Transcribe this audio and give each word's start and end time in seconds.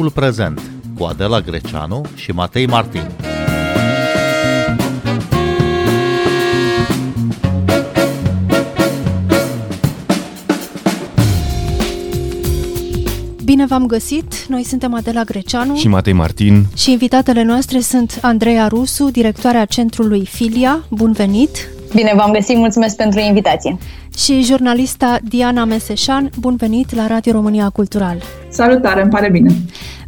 Timpul 0.00 0.22
prezent 0.22 0.60
cu 0.98 1.04
Adela 1.04 1.40
Greceanu 1.40 2.02
și 2.14 2.30
Matei 2.30 2.66
Martin. 2.66 3.10
Bine 13.44 13.66
v-am 13.66 13.86
găsit! 13.86 14.46
Noi 14.48 14.64
suntem 14.64 14.94
Adela 14.94 15.22
Greceanu 15.22 15.76
și 15.76 15.88
Matei 15.88 16.12
Martin 16.12 16.66
și 16.76 16.90
invitatele 16.90 17.42
noastre 17.42 17.80
sunt 17.80 18.18
Andreea 18.22 18.66
Rusu, 18.66 19.10
directoarea 19.10 19.64
centrului 19.64 20.26
Filia. 20.26 20.84
Bun 20.90 21.12
venit! 21.12 21.68
Bine 21.94 22.12
v-am 22.16 22.32
găsit, 22.32 22.56
mulțumesc 22.56 22.96
pentru 22.96 23.20
invitație! 23.20 23.78
Și 24.16 24.42
jurnalista 24.42 25.18
Diana 25.28 25.64
Meseșan, 25.64 26.30
bun 26.38 26.56
venit 26.56 26.94
la 26.94 27.06
Radio 27.06 27.32
România 27.32 27.68
Cultural! 27.68 28.22
Salutare, 28.48 29.02
îmi 29.02 29.10
pare 29.10 29.30
bine! 29.30 29.54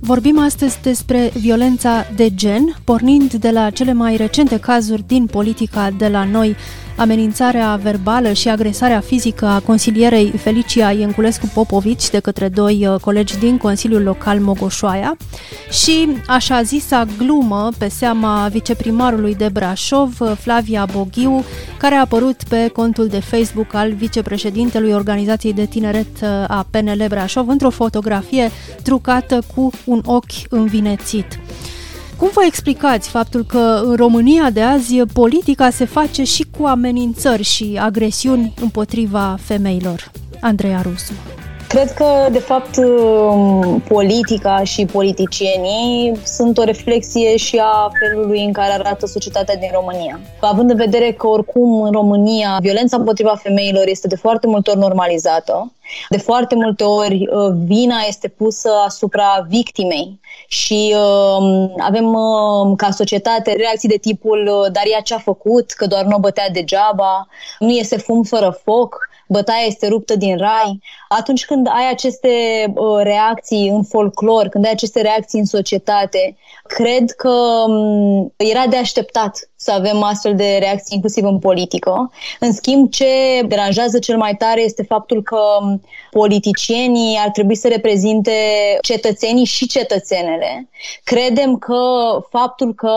Vorbim 0.01 0.38
astăzi 0.38 0.83
despre 0.83 1.30
violența 1.34 2.07
de 2.16 2.34
gen, 2.34 2.77
pornind 2.84 3.33
de 3.33 3.51
la 3.51 3.70
cele 3.70 3.93
mai 3.93 4.16
recente 4.16 4.59
cazuri 4.59 5.05
din 5.07 5.27
politica 5.27 5.91
de 5.98 6.09
la 6.09 6.24
noi 6.24 6.57
amenințarea 6.96 7.80
verbală 7.83 8.33
și 8.33 8.48
agresarea 8.48 9.01
fizică 9.01 9.46
a 9.46 9.60
consilierei 9.60 10.30
Felicia 10.30 10.91
Ienculescu 10.91 11.51
Popovici 11.55 12.10
de 12.10 12.19
către 12.19 12.48
doi 12.48 12.87
uh, 12.87 13.01
colegi 13.01 13.38
din 13.38 13.57
Consiliul 13.57 14.02
Local 14.02 14.38
Mogoșoaia 14.38 15.16
și 15.71 16.09
așa 16.27 16.62
zisa 16.62 17.07
glumă 17.19 17.69
pe 17.79 17.88
seama 17.88 18.48
viceprimarului 18.52 19.34
de 19.34 19.48
Brașov, 19.52 20.21
uh, 20.21 20.32
Flavia 20.38 20.87
Boghiu, 20.93 21.45
care 21.79 21.95
a 21.95 22.01
apărut 22.01 22.43
pe 22.48 22.69
contul 22.73 23.07
de 23.07 23.21
Facebook 23.21 23.74
al 23.74 23.91
vicepreședintelui 23.95 24.93
Organizației 24.93 25.52
de 25.52 25.66
Tineret 25.66 26.21
uh, 26.23 26.29
a 26.29 26.66
PNL 26.71 27.04
Brașov 27.09 27.48
într-o 27.48 27.71
fotografie 27.71 28.51
trucată 28.82 29.43
cu 29.54 29.71
un 29.85 30.02
ochi 30.04 30.32
învinețit. 30.48 31.38
Cum 32.16 32.30
vă 32.32 32.43
explicați 32.46 33.09
faptul 33.09 33.45
că 33.45 33.82
în 33.85 33.96
România 33.96 34.51
de 34.51 34.63
azi 34.63 34.96
politica 35.13 35.70
se 35.70 35.85
face 35.85 36.24
și 36.24 36.46
cu 36.59 36.65
amenințări 36.65 37.43
și 37.43 37.79
agresiuni 37.80 38.54
împotriva 38.60 39.37
femeilor? 39.40 40.10
Andreea 40.40 40.80
Rusu. 40.80 41.13
Cred 41.73 41.90
că, 41.92 42.28
de 42.30 42.38
fapt, 42.38 42.76
um, 42.76 43.80
politica 43.88 44.65
și 44.65 44.87
politicienii 44.87 46.20
sunt 46.24 46.59
o 46.59 46.64
reflexie 46.64 47.37
și 47.37 47.60
a 47.62 47.90
felului 48.01 48.45
în 48.45 48.52
care 48.52 48.73
arată 48.73 49.06
societatea 49.06 49.56
din 49.56 49.70
România. 49.73 50.20
Având 50.40 50.70
în 50.70 50.76
vedere 50.76 51.12
că, 51.12 51.26
oricum, 51.26 51.82
în 51.82 51.92
România, 51.92 52.59
violența 52.60 52.96
împotriva 52.96 53.34
femeilor 53.42 53.87
este 53.87 54.06
de 54.06 54.16
foarte 54.16 54.46
multe 54.46 54.70
ori 54.70 54.79
normalizată, 54.79 55.73
de 56.09 56.18
foarte 56.18 56.54
multe 56.54 56.84
ori 56.84 57.29
uh, 57.30 57.52
vina 57.64 57.96
este 58.09 58.29
pusă 58.29 58.70
asupra 58.86 59.46
victimei 59.48 60.20
și 60.48 60.95
uh, 60.96 61.70
avem 61.79 62.14
uh, 62.14 62.73
ca 62.76 62.90
societate 62.90 63.52
reacții 63.52 63.88
de 63.88 63.98
tipul 64.00 64.41
uh, 64.47 64.72
dar 64.72 64.84
ea 64.86 65.00
ce-a 65.00 65.19
făcut, 65.19 65.70
că 65.70 65.86
doar 65.86 66.04
nu 66.04 66.16
o 66.16 66.20
bătea 66.20 66.50
degeaba, 66.53 67.28
nu 67.59 67.70
iese 67.70 67.97
fum 67.97 68.22
fără 68.22 68.60
foc, 68.64 69.10
bătaia 69.33 69.66
este 69.66 69.87
ruptă 69.88 70.16
din 70.16 70.37
rai. 70.37 70.81
Atunci 71.09 71.44
când 71.44 71.66
ai 71.66 71.91
aceste 71.91 72.28
uh, 72.75 73.00
reacții 73.03 73.69
în 73.69 73.83
folclor, 73.83 74.49
când 74.49 74.65
ai 74.65 74.71
aceste 74.71 75.00
reacții 75.00 75.38
în 75.38 75.44
societate, 75.44 76.37
cred 76.75 77.10
că 77.10 77.65
um, 77.66 78.32
era 78.37 78.66
de 78.66 78.76
așteptat 78.76 79.50
să 79.56 79.72
avem 79.72 80.03
astfel 80.03 80.34
de 80.34 80.56
reacții 80.60 80.94
inclusiv 80.94 81.25
în 81.25 81.38
politică. 81.38 82.12
În 82.41 82.53
schimb, 82.53 82.91
ce 82.91 83.06
deranjează 83.47 83.98
cel 83.98 84.16
mai 84.16 84.34
tare 84.34 84.62
este 84.62 84.82
faptul 84.82 85.22
că 85.22 85.41
politicienii 86.10 87.19
ar 87.25 87.31
trebui 87.31 87.54
să 87.54 87.69
reprezinte 87.69 88.32
cetățenii 88.80 89.44
și 89.44 89.66
cetățenele. 89.66 90.69
Credem 91.04 91.56
că 91.56 91.80
faptul 92.30 92.74
că 92.74 92.92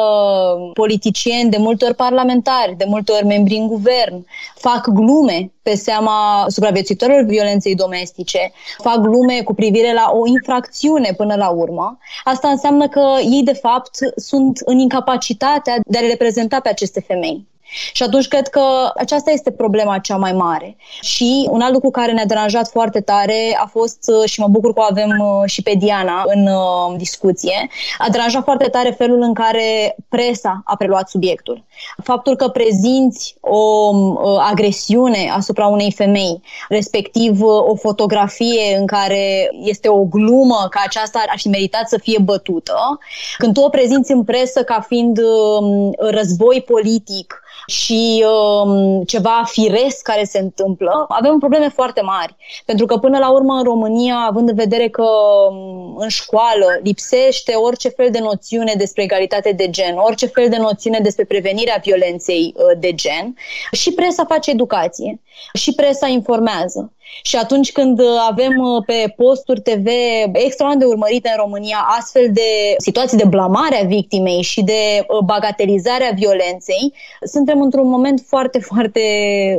politicieni, 0.73 1.49
de 1.49 1.57
multe 1.57 1.85
ori 1.85 1.95
parlamentari, 1.95 2.75
de 2.77 2.85
multe 2.87 3.11
ori 3.11 3.25
membri 3.25 3.55
în 3.55 3.67
guvern, 3.67 4.25
fac 4.55 4.87
glume 4.89 5.51
pe 5.61 5.75
seama 5.75 6.45
supraviețuitorilor 6.47 7.23
violenței 7.23 7.75
domestice, 7.75 8.51
fac 8.77 8.97
glume 8.97 9.41
cu 9.43 9.53
privire 9.53 9.93
la 9.93 10.11
o 10.13 10.27
infracțiune 10.27 11.13
până 11.17 11.35
la 11.35 11.49
urmă, 11.49 11.97
asta 12.23 12.47
înseamnă 12.47 12.87
că 12.87 13.01
ei, 13.19 13.41
de 13.43 13.53
fapt, 13.65 13.97
sunt 14.15 14.59
în 14.65 14.77
incapacitatea 14.79 15.75
de 15.87 15.97
a 15.97 16.01
le 16.01 16.07
reprezenta 16.07 16.59
pe 16.59 16.69
aceste 16.69 17.01
femei. 17.01 17.47
Și 17.93 18.03
atunci 18.03 18.27
cred 18.27 18.47
că 18.47 18.91
aceasta 18.95 19.31
este 19.31 19.51
problema 19.51 19.97
cea 19.97 20.17
mai 20.17 20.33
mare. 20.33 20.77
Și 21.01 21.47
un 21.51 21.61
alt 21.61 21.73
lucru 21.73 21.89
care 21.89 22.11
ne-a 22.11 22.25
deranjat 22.25 22.69
foarte 22.69 23.01
tare 23.01 23.57
a 23.59 23.65
fost, 23.65 23.99
uh, 24.07 24.29
și 24.29 24.39
mă 24.39 24.47
bucur 24.47 24.73
că 24.73 24.79
o 24.79 24.87
avem 24.89 25.09
uh, 25.19 25.49
și 25.49 25.61
pe 25.61 25.73
Diana 25.77 26.23
în 26.25 26.47
uh, 26.47 26.97
discuție, 26.97 27.69
a 27.97 28.09
deranjat 28.09 28.43
foarte 28.43 28.67
tare 28.67 28.89
felul 28.89 29.21
în 29.21 29.33
care 29.33 29.95
presa 30.09 30.61
a 30.65 30.75
preluat 30.75 31.09
subiectul. 31.09 31.63
Faptul 32.03 32.35
că 32.35 32.47
prezinți 32.47 33.35
o 33.39 33.91
agresiune 34.39 35.31
asupra 35.35 35.65
unei 35.65 35.91
femei, 35.91 36.41
respectiv 36.69 37.41
o 37.41 37.75
fotografie 37.75 38.75
în 38.77 38.85
care 38.85 39.51
este 39.63 39.89
o 39.89 40.03
glumă 40.03 40.67
că 40.69 40.79
aceasta 40.85 41.23
ar 41.27 41.39
fi 41.39 41.47
meritat 41.47 41.89
să 41.89 41.97
fie 41.97 42.19
bătută, 42.21 42.99
când 43.37 43.53
tu 43.53 43.61
o 43.61 43.69
prezinți 43.69 44.11
în 44.11 44.23
presă 44.23 44.63
ca 44.63 44.85
fiind 44.87 45.17
um, 45.17 45.93
război 45.97 46.61
politic, 46.61 47.43
și 47.67 48.25
um, 48.63 49.03
ceva 49.03 49.43
firesc 49.45 50.01
care 50.01 50.23
se 50.23 50.39
întâmplă, 50.39 51.05
avem 51.09 51.39
probleme 51.39 51.69
foarte 51.69 52.01
mari. 52.01 52.35
Pentru 52.65 52.85
că 52.85 52.97
până 52.97 53.17
la 53.17 53.31
urmă 53.31 53.53
în 53.53 53.63
România, 53.63 54.15
având 54.15 54.49
în 54.49 54.55
vedere 54.55 54.89
că 54.89 55.05
um, 55.49 55.95
în 55.97 56.07
școală 56.07 56.79
lipsește 56.83 57.53
orice 57.53 57.89
fel 57.89 58.11
de 58.11 58.19
noțiune 58.19 58.73
despre 58.77 59.03
egalitate 59.03 59.51
de 59.51 59.69
gen, 59.69 59.97
orice 59.97 60.25
fel 60.25 60.49
de 60.49 60.57
noțiune 60.57 60.99
despre 60.99 61.25
prevenirea 61.25 61.81
violenței 61.83 62.53
uh, 62.55 62.77
de 62.79 62.93
gen, 62.93 63.35
și 63.71 63.93
presa 63.93 64.25
face 64.25 64.51
educație, 64.51 65.21
și 65.53 65.73
presa 65.73 66.07
informează. 66.07 66.93
Și 67.21 67.35
atunci 67.35 67.71
când 67.71 67.99
uh, 67.99 68.05
avem 68.29 68.57
uh, 68.57 68.83
pe 68.85 69.13
posturi 69.15 69.61
TV 69.61 69.87
extraordinar 70.31 70.77
de 70.77 70.85
urmărite 70.85 71.29
în 71.29 71.41
România 71.43 71.85
astfel 71.99 72.29
de 72.33 72.75
situații 72.77 73.17
de 73.17 73.25
blamare 73.25 73.81
a 73.81 73.87
victimei 73.87 74.41
și 74.41 74.63
de 74.63 75.05
uh, 75.07 75.19
bagatelizare 75.25 76.03
a 76.03 76.13
violenței, 76.13 76.93
suntem 77.23 77.61
într-un 77.61 77.89
moment 77.89 78.23
foarte, 78.27 78.59
foarte 78.59 79.01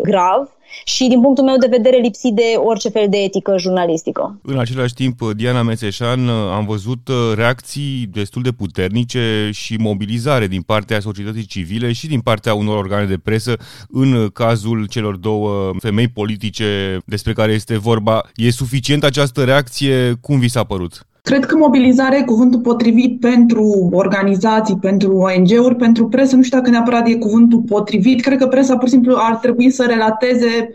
grav 0.02 0.55
și, 0.84 1.08
din 1.08 1.20
punctul 1.20 1.44
meu 1.44 1.56
de 1.56 1.66
vedere, 1.70 1.96
lipsit 1.96 2.34
de 2.34 2.54
orice 2.56 2.88
fel 2.88 3.06
de 3.08 3.16
etică 3.16 3.54
jurnalistică. 3.58 4.38
În 4.42 4.58
același 4.58 4.94
timp, 4.94 5.32
Diana 5.32 5.62
Mețeșan, 5.62 6.28
am 6.28 6.66
văzut 6.66 7.08
uh, 7.08 7.32
reacții 7.34 8.08
destul 8.12 8.42
de 8.42 8.52
puternice 8.52 9.50
și 9.52 9.76
mobilizare 9.76 10.46
din 10.46 10.62
partea 10.62 11.00
societății 11.00 11.44
civile 11.44 11.92
și 11.92 12.06
din 12.06 12.20
partea 12.20 12.54
unor 12.54 12.76
organe 12.76 13.04
de 13.04 13.18
presă 13.18 13.56
în 13.88 14.28
cazul 14.28 14.86
celor 14.86 15.16
două 15.16 15.72
femei 15.78 16.08
politice 16.08 16.98
despre 17.04 17.32
care 17.32 17.52
este 17.52 17.78
vorba. 17.78 18.22
E 18.34 18.50
suficient 18.50 19.04
această 19.04 19.44
reacție? 19.44 20.14
Cum 20.20 20.38
vi 20.38 20.48
s-a 20.48 20.64
părut? 20.64 21.05
Cred 21.26 21.44
că 21.44 21.56
mobilizarea 21.56 22.18
e 22.18 22.24
cuvântul 22.24 22.60
potrivit 22.60 23.20
pentru 23.20 23.88
organizații, 23.92 24.78
pentru 24.78 25.16
ONG-uri, 25.16 25.76
pentru 25.76 26.08
presă. 26.08 26.36
Nu 26.36 26.42
știu 26.42 26.58
dacă 26.58 26.70
neapărat 26.70 27.08
e 27.08 27.14
cuvântul 27.14 27.60
potrivit. 27.60 28.20
Cred 28.20 28.38
că 28.38 28.46
presa 28.46 28.76
pur 28.76 28.88
și 28.88 28.94
simplu 28.94 29.16
ar 29.18 29.36
trebui 29.36 29.70
să 29.70 29.84
relateze 29.86 30.70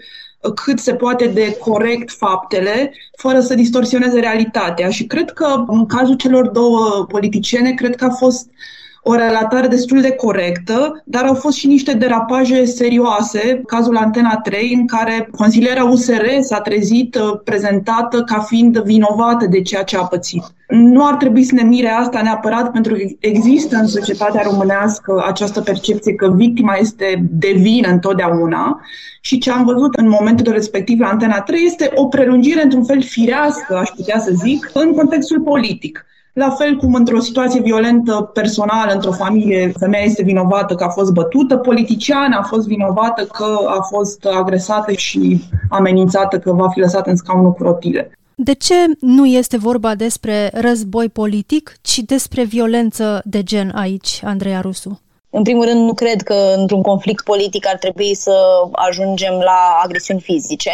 cât 0.56 0.79
se 0.79 0.94
poate 0.94 1.28
de 1.28 1.57
corect 1.59 2.11
faptele, 2.11 2.94
fără 3.17 3.40
să 3.40 3.56
distorsioneze 3.56 4.19
realitatea. 4.19 4.90
Și 4.90 5.06
cred 5.06 5.31
că 5.31 5.63
în 5.67 5.85
cazul 5.85 6.16
celor 6.16 6.47
două 6.47 7.06
politiciene, 7.07 7.72
cred 7.72 7.95
că 7.95 8.06
a 8.06 8.09
fost 8.09 8.47
uh, 8.50 8.80
o 9.03 9.16
relatare 9.16 9.67
destul 9.67 10.01
de 10.01 10.12
corectă, 10.12 11.01
dar 11.06 11.23
au 11.23 11.34
fost 11.34 11.57
și 11.57 11.67
niște 11.67 11.94
derapaje 11.94 12.66
serioase, 12.66 13.61
cazul 13.66 13.97
Antena 13.97 14.37
3, 14.37 14.73
în 14.73 14.87
care 14.87 15.29
consilierea 15.37 15.84
USR 15.84 16.25
s-a 16.40 16.59
trezit 16.59 17.16
uh, 17.16 17.40
prezentată 17.43 18.23
ca 18.23 18.40
fiind 18.40 18.78
vinovată 18.78 19.46
de 19.46 19.61
ceea 19.61 19.84
ce 19.84 19.97
a 19.97 20.03
pățit. 20.03 20.43
Nu 20.67 21.05
ar 21.05 21.16
trebui 21.16 21.43
să 21.43 21.53
ne 21.55 21.64
mire 21.64 21.90
asta 21.90 22.22
neapărat, 22.22 22.72
pentru 22.72 22.93
că 22.93 22.99
există 23.20 23.75
în 23.75 23.87
societatea 23.87 24.41
românească 24.41 25.23
această 25.28 25.61
percepție 25.61 26.14
că 26.14 26.34
victima 26.35 26.75
este 26.75 27.25
de 27.29 27.53
vină 27.58 27.87
întotdeauna 27.87 28.81
și 29.22 29.37
ce 29.37 29.52
am 29.52 29.66
văzut 29.66 29.96
în 29.96 30.08
momentul 30.08 30.52
respectiv 30.52 30.99
la 30.99 31.08
Antena 31.08 31.41
3 31.41 31.64
este 31.66 31.91
o 31.96 32.05
prelungire 32.05 32.64
într-un 32.64 32.84
fel 32.84 33.02
firească, 33.02 33.78
aș 33.78 33.90
putea 33.96 34.20
să 34.20 34.31
zic, 34.43 34.72
în 34.73 34.93
contextul 34.93 35.41
politic. 35.41 36.05
La 36.33 36.49
fel 36.49 36.75
cum 36.75 36.93
într-o 36.93 37.19
situație 37.19 37.61
violentă 37.61 38.29
personală, 38.33 38.93
într-o 38.93 39.11
familie, 39.11 39.72
femeia 39.79 40.03
este 40.03 40.23
vinovată 40.23 40.75
că 40.75 40.83
a 40.83 40.89
fost 40.89 41.11
bătută, 41.11 41.57
politiciana 41.57 42.37
a 42.37 42.43
fost 42.43 42.67
vinovată 42.67 43.23
că 43.23 43.57
a 43.67 43.81
fost 43.81 44.25
agresată 44.25 44.91
și 44.91 45.43
amenințată 45.69 46.39
că 46.39 46.51
va 46.51 46.69
fi 46.69 46.79
lăsată 46.79 47.09
în 47.09 47.16
scaunul 47.16 47.51
cu 47.51 47.63
rotile. 47.63 48.11
De 48.35 48.53
ce 48.53 48.75
nu 48.99 49.25
este 49.25 49.57
vorba 49.57 49.95
despre 49.95 50.49
război 50.53 51.09
politic, 51.09 51.75
ci 51.81 51.97
despre 51.97 52.43
violență 52.43 53.22
de 53.25 53.43
gen 53.43 53.72
aici, 53.75 54.22
Andreea 54.23 54.61
Rusu? 54.61 54.99
În 55.29 55.43
primul 55.43 55.66
rând, 55.66 55.85
nu 55.85 55.93
cred 55.93 56.22
că 56.22 56.53
într-un 56.57 56.81
conflict 56.81 57.23
politic 57.23 57.67
ar 57.67 57.77
trebui 57.77 58.16
să 58.16 58.34
ajungem 58.72 59.34
la 59.34 59.79
agresiuni 59.84 60.22
fizice. 60.22 60.72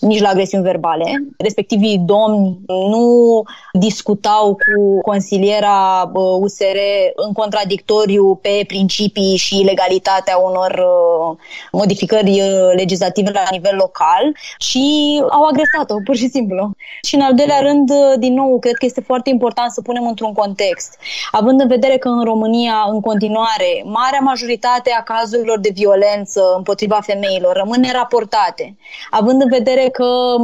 Nici 0.00 0.20
la 0.20 0.28
agresiuni 0.28 0.64
verbale. 0.64 1.04
Respectivii 1.38 1.98
domni 1.98 2.58
nu 2.66 3.42
discutau 3.72 4.54
cu 4.54 5.00
consiliera 5.00 6.10
USR 6.40 6.78
în 7.14 7.32
contradictoriu 7.32 8.34
pe 8.34 8.64
principii 8.66 9.36
și 9.36 9.54
legalitatea 9.54 10.36
unor 10.36 10.70
uh, 10.70 11.36
modificări 11.72 12.40
uh, 12.40 12.72
legislative 12.74 13.30
la 13.30 13.44
nivel 13.50 13.76
local 13.76 14.36
și 14.58 14.84
au 15.30 15.44
agresat-o, 15.44 15.94
pur 16.04 16.16
și 16.16 16.28
simplu. 16.28 16.70
Și 17.02 17.14
în 17.14 17.20
al 17.20 17.34
doilea 17.34 17.60
rând, 17.60 17.90
uh, 17.90 18.18
din 18.18 18.34
nou, 18.34 18.58
cred 18.58 18.74
că 18.74 18.84
este 18.84 19.00
foarte 19.00 19.30
important 19.30 19.70
să 19.72 19.80
punem 19.80 20.06
într-un 20.06 20.32
context. 20.32 20.98
Având 21.30 21.60
în 21.60 21.68
vedere 21.68 21.96
că 21.96 22.08
în 22.08 22.24
România, 22.24 22.84
în 22.92 23.00
continuare, 23.00 23.82
marea 23.84 24.20
majoritate 24.20 24.90
a 24.98 25.02
cazurilor 25.02 25.58
de 25.58 25.70
violență 25.74 26.42
împotriva 26.56 26.98
femeilor 27.02 27.56
rămân 27.56 27.80
neraportate, 27.80 28.76
având 29.10 29.42
în 29.42 29.48
vedere 29.48 29.89
că 29.92 30.36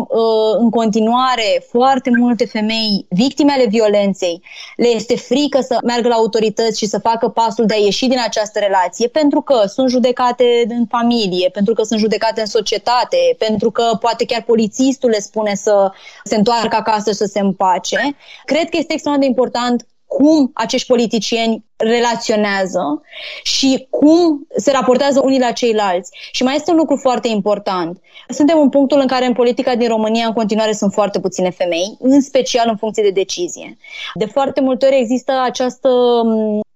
în 0.59 0.71
continuare 0.71 1.65
foarte 1.69 2.11
multe 2.19 2.47
femei 2.47 3.07
victime 3.09 3.53
ale 3.53 3.67
violenței 3.67 4.43
le 4.77 4.89
este 4.89 5.17
frică 5.17 5.61
să 5.61 5.79
meargă 5.85 6.09
la 6.09 6.15
autorități 6.15 6.79
și 6.79 6.87
să 6.87 6.99
facă 6.99 7.29
pasul 7.29 7.67
de 7.67 7.75
a 7.75 7.77
ieși 7.77 8.07
din 8.07 8.19
această 8.25 8.59
relație 8.59 9.09
pentru 9.09 9.41
că 9.41 9.63
sunt 9.67 9.89
judecate 9.89 10.65
în 10.69 10.87
familie, 10.89 11.49
pentru 11.49 11.75
că 11.75 11.83
sunt 11.83 12.01
judecate 12.01 12.41
în 12.41 12.47
societate, 12.47 13.17
pentru 13.39 13.71
că 13.71 13.97
poate 14.01 14.25
chiar 14.25 14.43
polițistul 14.43 15.11
le 15.11 15.21
spune 15.21 15.55
să 15.55 15.91
se 16.25 16.37
întoarcă 16.37 16.77
acasă 16.77 17.11
și 17.11 17.17
să 17.17 17.25
se 17.25 17.41
împace. 17.41 18.17
Cred 18.45 18.69
că 18.69 18.77
este 18.77 18.93
extrem 18.93 19.21
de 19.21 19.27
important 19.27 19.87
cum 20.07 20.51
acești 20.55 20.87
politicieni 20.87 21.65
relaționează 21.77 23.01
și 23.43 23.87
cum 23.91 24.47
se 24.57 24.71
raportează 24.71 25.21
unii 25.25 25.41
la 25.41 25.51
ceilalți. 25.51 26.11
Și 26.33 26.43
mai 26.43 26.55
este 26.55 26.71
un 26.71 26.77
lucru 26.77 26.97
foarte 26.97 27.29
important. 27.29 28.01
Suntem 28.29 28.59
în 28.59 28.69
punctul 28.69 29.01
în 29.01 29.07
care 29.07 29.27
în 29.27 29.33
politica 29.33 29.75
din 29.75 29.89
România 29.89 30.27
în 30.27 30.33
continuare 30.33 30.73
sunt 30.73 30.93
foarte 30.93 31.21
puține 31.21 31.51
femei, 31.51 31.97
în 31.99 32.21
special 32.21 32.67
în 32.69 32.77
funcție 32.77 33.03
de 33.03 33.11
decizie. 33.11 33.77
De 34.15 34.25
foarte 34.25 34.61
multe 34.61 34.87
ori 34.87 34.99
există 34.99 35.33
această 35.45 35.89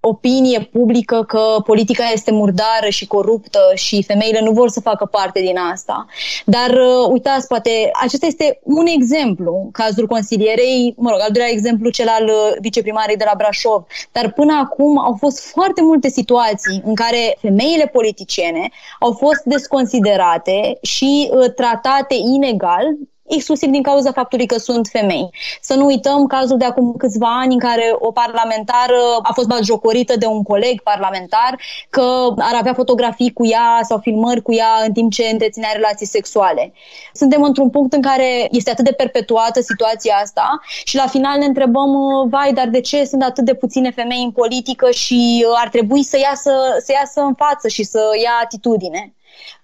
opinie 0.00 0.68
publică 0.72 1.24
că 1.28 1.42
politica 1.66 2.04
este 2.12 2.30
murdară 2.30 2.88
și 2.88 3.06
coruptă 3.06 3.60
și 3.74 4.02
femeile 4.02 4.40
nu 4.42 4.50
vor 4.50 4.68
să 4.68 4.80
facă 4.80 5.04
parte 5.04 5.40
din 5.40 5.56
asta. 5.72 6.06
Dar 6.44 6.70
uh, 6.70 7.08
uitați, 7.10 7.46
poate 7.46 7.90
acesta 8.02 8.26
este 8.26 8.60
un 8.62 8.86
exemplu, 8.86 9.68
cazul 9.72 10.06
consilierei, 10.06 10.94
mă 10.96 11.10
rog, 11.10 11.20
al 11.20 11.30
doilea 11.32 11.52
exemplu 11.52 11.90
cel 11.90 12.08
al 12.08 12.24
uh, 12.24 12.56
viceprimarei 12.60 13.16
de 13.16 13.24
la 13.26 13.34
Brașov. 13.36 13.84
Dar 14.12 14.32
până 14.32 14.52
acum 14.52 14.98
au 14.98 15.16
fost 15.18 15.50
foarte 15.50 15.82
multe 15.82 16.08
situații 16.08 16.82
în 16.84 16.94
care 16.94 17.36
femeile 17.40 17.86
politiciene 17.86 18.68
au 19.00 19.12
fost 19.12 19.42
desconsiderate 19.44 20.78
și 20.82 21.30
uh, 21.32 21.52
tratate 21.54 22.14
inegal 22.14 22.84
exclusiv 23.34 23.70
din 23.70 23.82
cauza 23.82 24.12
faptului 24.12 24.46
că 24.46 24.58
sunt 24.58 24.88
femei. 24.92 25.30
Să 25.60 25.74
nu 25.74 25.84
uităm 25.84 26.26
cazul 26.26 26.58
de 26.58 26.64
acum 26.64 26.94
câțiva 26.98 27.38
ani 27.40 27.52
în 27.52 27.58
care 27.58 27.96
o 27.98 28.12
parlamentară 28.12 29.00
a 29.22 29.32
fost 29.32 29.48
batjocorită 29.48 30.16
de 30.16 30.26
un 30.26 30.42
coleg 30.42 30.82
parlamentar 30.82 31.58
că 31.90 32.34
ar 32.38 32.54
avea 32.58 32.74
fotografii 32.74 33.32
cu 33.32 33.46
ea 33.46 33.80
sau 33.82 33.98
filmări 33.98 34.42
cu 34.42 34.52
ea 34.52 34.82
în 34.86 34.92
timp 34.92 35.12
ce 35.12 35.28
întreținea 35.32 35.70
relații 35.72 36.06
sexuale. 36.06 36.72
Suntem 37.12 37.42
într-un 37.42 37.70
punct 37.70 37.92
în 37.92 38.02
care 38.02 38.48
este 38.50 38.70
atât 38.70 38.84
de 38.84 38.92
perpetuată 38.92 39.60
situația 39.60 40.14
asta 40.22 40.60
și 40.84 40.96
la 40.96 41.06
final 41.06 41.38
ne 41.38 41.44
întrebăm, 41.44 41.90
vai, 42.30 42.52
dar 42.52 42.68
de 42.68 42.80
ce 42.80 43.04
sunt 43.04 43.22
atât 43.22 43.44
de 43.44 43.54
puține 43.54 43.90
femei 43.90 44.22
în 44.22 44.30
politică 44.30 44.90
și 44.90 45.46
ar 45.54 45.68
trebui 45.68 46.02
să 46.02 46.18
iasă, 46.18 46.52
să 46.84 46.92
iasă 46.92 47.20
în 47.20 47.34
față 47.34 47.68
și 47.68 47.82
să 47.82 48.00
ia 48.22 48.32
atitudine. 48.42 49.14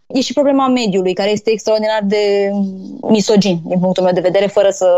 E 0.06 0.20
și 0.20 0.32
problema 0.32 0.68
mediului, 0.68 1.14
care 1.14 1.30
este 1.30 1.50
extraordinar 1.50 2.00
de 2.04 2.50
misogin, 3.08 3.60
din 3.64 3.78
punctul 3.78 4.02
meu 4.02 4.12
de 4.12 4.20
vedere, 4.20 4.46
fără 4.46 4.68
să, 4.70 4.88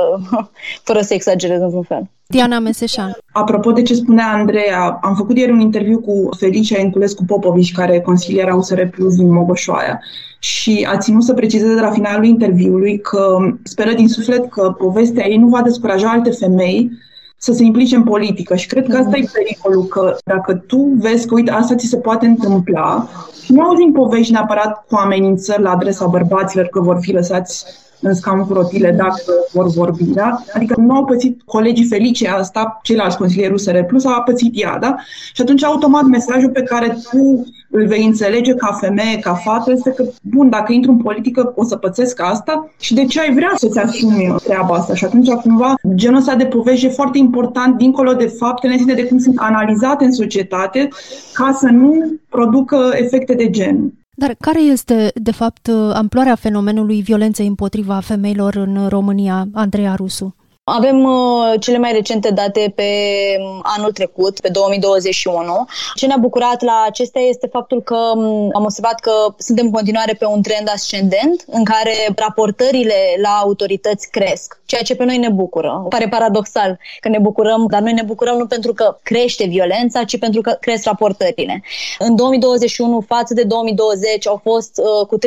fără 0.89 1.01
să 1.01 1.15
exagerez 1.15 1.61
în 1.61 1.69
vreun 1.69 1.83
fel. 1.83 2.09
Diana 2.27 2.59
Meseșan. 2.59 3.17
Apropo 3.33 3.73
de 3.73 3.83
ce 3.83 3.95
spunea 3.95 4.33
Andreea, 4.33 4.99
am 5.03 5.15
făcut 5.15 5.39
ieri 5.39 5.53
un 5.53 5.61
interviu 5.61 6.01
cu 6.01 6.29
Felicia 6.39 6.79
Enculescu 6.79 7.25
Popovici, 7.25 7.73
care 7.73 7.95
e 7.95 8.01
consiliera 8.01 8.55
USR 8.55 8.83
Plus 8.83 9.17
din 9.17 9.33
Mogoșoaia 9.33 10.01
și 10.39 10.87
a 10.91 10.99
ținut 10.99 11.23
să 11.23 11.35
precizeze 11.35 11.75
de 11.75 11.81
la 11.81 11.91
finalul 11.91 12.25
interviului 12.25 13.01
că 13.01 13.37
speră 13.63 13.93
din 13.93 14.09
suflet 14.09 14.51
că 14.51 14.75
povestea 14.79 15.29
ei 15.29 15.37
nu 15.37 15.49
va 15.49 15.63
descuraja 15.63 16.11
alte 16.11 16.31
femei 16.31 16.91
să 17.37 17.53
se 17.53 17.65
implice 17.65 17.97
în 17.97 18.03
politică 18.03 18.57
și 18.57 18.67
cred 18.67 18.87
că 18.89 18.97
asta 18.97 19.17
e 19.17 19.29
pericolul, 19.33 19.85
că 19.85 20.17
dacă 20.25 20.55
tu 20.55 20.93
vezi 20.99 21.27
că, 21.27 21.35
uite, 21.35 21.51
asta 21.51 21.75
ți 21.75 21.87
se 21.87 21.97
poate 21.97 22.27
întâmpla 22.27 23.09
și 23.35 23.38
nu 23.49 23.63
auzim 23.63 23.93
povești 23.93 24.33
neapărat 24.33 24.85
cu 24.89 24.97
amenințări 24.97 25.63
la 25.63 25.71
adresa 25.71 26.07
bărbaților 26.07 26.67
că 26.67 26.81
vor 26.81 26.99
fi 27.01 27.13
lăsați 27.13 27.65
în 28.01 28.15
scaun 28.15 28.47
cu 28.47 28.53
rotile 28.53 28.91
dacă 28.91 29.23
vor 29.53 29.67
vorbi, 29.67 30.05
da? 30.05 30.43
Adică 30.55 30.81
nu 30.81 30.95
au 30.95 31.05
pățit 31.05 31.41
colegii 31.45 31.85
Felice 31.85 32.29
asta, 32.29 32.79
ceilalți 32.83 33.17
consilieri 33.17 33.53
USR 33.53 33.79
Plus, 33.79 34.05
a 34.05 34.23
pățit 34.25 34.63
ea, 34.63 34.79
da? 34.79 34.97
Și 35.33 35.43
atunci 35.43 35.65
automat 35.65 36.03
mesajul 36.03 36.51
pe 36.51 36.63
care 36.63 36.99
tu 37.11 37.47
îl 37.71 37.87
vei 37.87 38.05
înțelege 38.05 38.55
ca 38.55 38.73
femeie, 38.81 39.19
ca 39.19 39.35
fată, 39.35 39.73
este 39.73 39.91
că, 39.91 40.05
bun, 40.23 40.51
dacă 40.51 40.73
intru 40.73 40.91
în 40.91 40.97
politică 40.97 41.53
o 41.57 41.65
să 41.65 41.77
pățesc 41.77 42.21
asta 42.23 42.71
și 42.81 42.95
de 42.95 43.05
ce 43.05 43.21
ai 43.21 43.35
vrea 43.35 43.53
să-ți 43.57 43.79
asumi 43.79 44.35
treaba 44.45 44.75
asta? 44.75 44.95
Și 44.95 45.05
atunci, 45.05 45.29
cumva, 45.29 45.75
genul 45.95 46.19
ăsta 46.19 46.35
de 46.35 46.47
povești 46.47 46.87
e 46.87 46.89
foarte 46.89 47.19
important, 47.19 47.77
dincolo 47.77 48.13
de 48.13 48.27
faptele, 48.27 48.77
în 48.79 48.95
de 48.95 49.05
cum 49.05 49.19
sunt 49.19 49.39
analizate 49.39 50.05
în 50.05 50.13
societate, 50.13 50.89
ca 51.33 51.53
să 51.59 51.67
nu 51.67 52.13
producă 52.29 52.91
efecte 52.93 53.35
de 53.35 53.51
gen. 53.51 53.93
Dar 54.19 54.35
care 54.41 54.61
este, 54.61 55.11
de 55.15 55.31
fapt, 55.31 55.69
amploarea 55.93 56.35
fenomenului 56.35 57.03
violenței 57.03 57.47
împotriva 57.47 58.01
femeilor 58.01 58.55
în 58.55 58.89
România, 58.89 59.49
Andreea 59.53 59.95
Rusu? 59.95 60.35
Avem 60.71 61.05
uh, 61.05 61.61
cele 61.61 61.79
mai 61.79 61.93
recente 61.93 62.31
date 62.31 62.73
pe 62.75 62.91
um, 63.39 63.61
anul 63.63 63.93
trecut, 63.93 64.41
pe 64.41 64.49
2021. 64.49 65.67
Ce 65.95 66.07
ne-a 66.07 66.17
bucurat 66.21 66.63
la 66.63 66.85
acestea 66.87 67.23
este 67.23 67.47
faptul 67.47 67.83
că 67.83 67.97
um, 68.15 68.51
am 68.53 68.63
observat 68.63 69.01
că 69.01 69.13
suntem 69.39 69.65
în 69.65 69.73
continuare 69.73 70.13
pe 70.13 70.25
un 70.25 70.43
trend 70.43 70.69
ascendent 70.73 71.45
în 71.47 71.65
care 71.65 71.95
raportările 72.17 72.95
la 73.23 73.29
autorități 73.29 74.11
cresc, 74.11 74.61
ceea 74.67 74.83
ce 74.83 74.97
pe 74.97 75.05
noi 75.05 75.19
ne 75.19 75.29
bucură. 75.29 75.87
Pare 75.89 76.09
paradoxal 76.09 76.79
că 77.01 77.09
ne 77.09 77.19
bucurăm, 77.19 77.67
dar 77.71 77.81
noi 77.81 77.93
ne 77.93 78.03
bucurăm 78.03 78.37
nu 78.37 78.47
pentru 78.47 78.73
că 78.73 78.99
crește 79.03 79.45
violența, 79.47 80.05
ci 80.05 80.19
pentru 80.19 80.41
că 80.41 80.57
cresc 80.61 80.85
raportările. 80.85 81.63
În 81.99 82.17
2021 82.17 83.01
față 83.01 83.35
de 83.35 83.43
2020 83.43 84.27
au 84.27 84.41
fost 84.43 84.81
uh, 85.01 85.07
cu 85.07 85.19
30% 85.19 85.21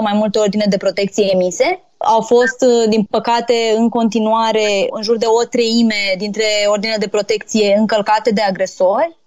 mai 0.00 0.12
multe 0.14 0.38
ordine 0.38 0.66
de 0.68 0.76
protecție 0.76 1.30
emise, 1.32 1.82
au 1.98 2.20
fost, 2.20 2.60
uh, 2.60 2.88
din 2.88 3.04
păcate, 3.04 3.74
în 3.76 3.88
continuare 3.88 4.86
în 4.90 5.02
jur 5.02 5.16
de 5.16 5.26
o 5.26 5.44
treime 5.44 6.14
dintre 6.18 6.44
ordinele 6.66 6.98
de 6.98 7.08
protecție 7.08 7.74
încălcate 7.78 8.30
de 8.30 8.40
agresori. 8.40 9.17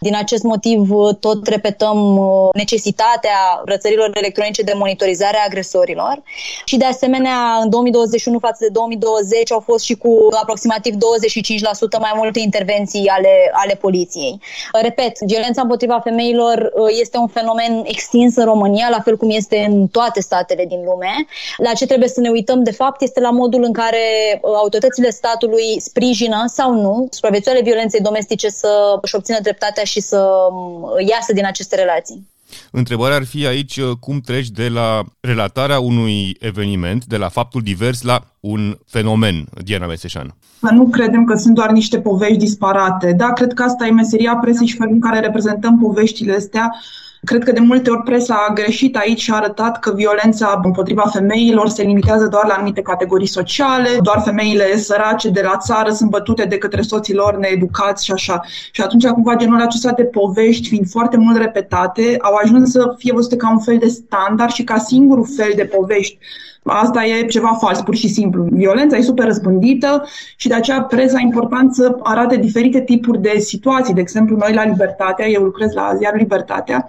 Din 0.00 0.14
acest 0.16 0.42
motiv, 0.42 0.88
tot 1.20 1.46
repetăm 1.46 2.16
uh, 2.16 2.48
necesitatea 2.52 3.62
rățărilor 3.64 4.10
electronice 4.14 4.62
de 4.62 4.72
monitorizare 4.74 5.36
a 5.36 5.44
agresorilor 5.46 6.22
și, 6.64 6.76
de 6.76 6.84
asemenea, 6.84 7.58
în 7.62 7.70
2021 7.70 8.38
față 8.38 8.56
de 8.60 8.68
2020 8.68 9.52
au 9.52 9.60
fost 9.60 9.84
și 9.84 9.94
cu 9.94 10.28
aproximativ 10.40 10.94
25% 10.94 10.98
mai 12.00 12.12
multe 12.14 12.38
intervenții 12.40 13.06
ale, 13.08 13.50
ale 13.52 13.74
poliției. 13.74 14.40
Repet, 14.72 15.18
violența 15.20 15.60
împotriva 15.60 16.00
femeilor 16.00 16.72
uh, 16.74 16.86
este 17.00 17.16
un 17.18 17.28
fenomen 17.28 17.82
extins 17.84 18.36
în 18.36 18.44
România, 18.44 18.88
la 18.90 19.00
fel 19.00 19.16
cum 19.16 19.30
este 19.30 19.66
în 19.70 19.86
toate 19.86 20.20
statele 20.20 20.64
din 20.64 20.84
lume. 20.84 21.26
La 21.56 21.72
ce 21.72 21.86
trebuie 21.86 22.08
să 22.08 22.20
ne 22.20 22.28
uităm, 22.28 22.62
de 22.62 22.72
fapt, 22.72 23.02
este 23.02 23.20
la 23.20 23.30
modul 23.30 23.62
în 23.62 23.72
care 23.72 23.98
uh, 24.42 24.52
autoritățile 24.54 25.10
statului 25.10 25.80
sprijină 25.80 26.44
sau 26.46 26.72
nu 26.72 27.06
supraviețuirea 27.10 27.62
violenței 27.62 28.00
domestice 28.00 28.48
să 28.48 28.98
își 29.00 29.14
obțină 29.14 29.38
drept 29.42 29.57
dreptatea 29.58 29.84
și 29.84 30.00
să 30.00 30.26
mm, 30.52 31.08
iasă 31.08 31.32
din 31.32 31.46
aceste 31.46 31.76
relații. 31.76 32.28
Întrebarea 32.70 33.16
ar 33.16 33.24
fi 33.24 33.46
aici 33.46 33.76
uh, 33.76 33.90
cum 34.00 34.20
treci 34.20 34.48
de 34.48 34.68
la 34.68 35.04
relatarea 35.20 35.78
unui 35.80 36.36
eveniment, 36.40 37.04
de 37.04 37.16
la 37.16 37.28
faptul 37.28 37.60
divers 37.62 38.02
la 38.02 38.20
un 38.40 38.78
fenomen, 38.86 39.44
Diana 39.64 39.86
Meseșan. 39.86 40.34
Nu 40.60 40.86
credem 40.86 41.24
că 41.24 41.36
sunt 41.36 41.54
doar 41.54 41.70
niște 41.70 42.00
povești 42.00 42.36
disparate. 42.36 43.12
Da, 43.12 43.32
cred 43.32 43.52
că 43.52 43.62
asta 43.62 43.86
e 43.86 43.90
meseria 43.90 44.36
presei 44.36 44.66
și 44.66 44.76
felul 44.76 44.92
în 44.92 45.00
care 45.00 45.20
reprezentăm 45.20 45.78
poveștile 45.78 46.34
astea 46.34 46.74
Cred 47.24 47.44
că 47.44 47.52
de 47.52 47.60
multe 47.60 47.90
ori 47.90 48.02
presa 48.02 48.44
a 48.48 48.52
greșit 48.52 48.96
aici 48.96 49.20
și 49.20 49.30
a 49.30 49.36
arătat 49.36 49.78
că 49.78 49.92
violența 49.94 50.60
împotriva 50.64 51.02
femeilor 51.12 51.68
se 51.68 51.82
limitează 51.82 52.26
doar 52.26 52.46
la 52.46 52.54
anumite 52.54 52.82
categorii 52.82 53.26
sociale, 53.26 53.88
doar 54.02 54.22
femeile 54.24 54.76
sărace 54.76 55.28
de 55.28 55.40
la 55.42 55.56
țară 55.56 55.90
sunt 55.90 56.10
bătute 56.10 56.44
de 56.44 56.58
către 56.58 56.82
soții 56.82 57.14
lor 57.14 57.36
needucați 57.36 58.04
și 58.04 58.12
așa. 58.12 58.40
Și 58.72 58.80
atunci, 58.80 59.06
cumva, 59.06 59.36
genul 59.36 59.60
acesta 59.60 59.92
de 59.92 60.04
povești, 60.04 60.68
fiind 60.68 60.88
foarte 60.88 61.16
mult 61.16 61.36
repetate, 61.36 62.16
au 62.20 62.34
ajuns 62.34 62.70
să 62.70 62.94
fie 62.98 63.12
văzute 63.12 63.36
ca 63.36 63.50
un 63.50 63.58
fel 63.58 63.78
de 63.78 63.88
standard 63.88 64.52
și 64.52 64.64
ca 64.64 64.78
singurul 64.78 65.26
fel 65.36 65.52
de 65.56 65.64
povești 65.64 66.18
Asta 66.70 67.04
e 67.04 67.26
ceva 67.26 67.56
fals, 67.60 67.80
pur 67.80 67.94
și 67.94 68.08
simplu. 68.08 68.46
Violența 68.50 68.96
e 68.96 69.02
super 69.02 69.26
răspândită 69.26 70.04
și 70.36 70.48
de 70.48 70.54
aceea 70.54 70.82
presa 70.82 71.18
e 71.18 71.22
important 71.22 71.74
să 71.74 71.96
arate 72.02 72.36
diferite 72.36 72.80
tipuri 72.80 73.20
de 73.20 73.38
situații. 73.38 73.94
De 73.94 74.00
exemplu, 74.00 74.36
noi 74.36 74.52
la 74.54 74.64
Libertatea, 74.64 75.28
eu 75.28 75.42
lucrez 75.42 75.72
la 75.72 75.94
ziarul 75.96 76.18
Libertatea, 76.18 76.88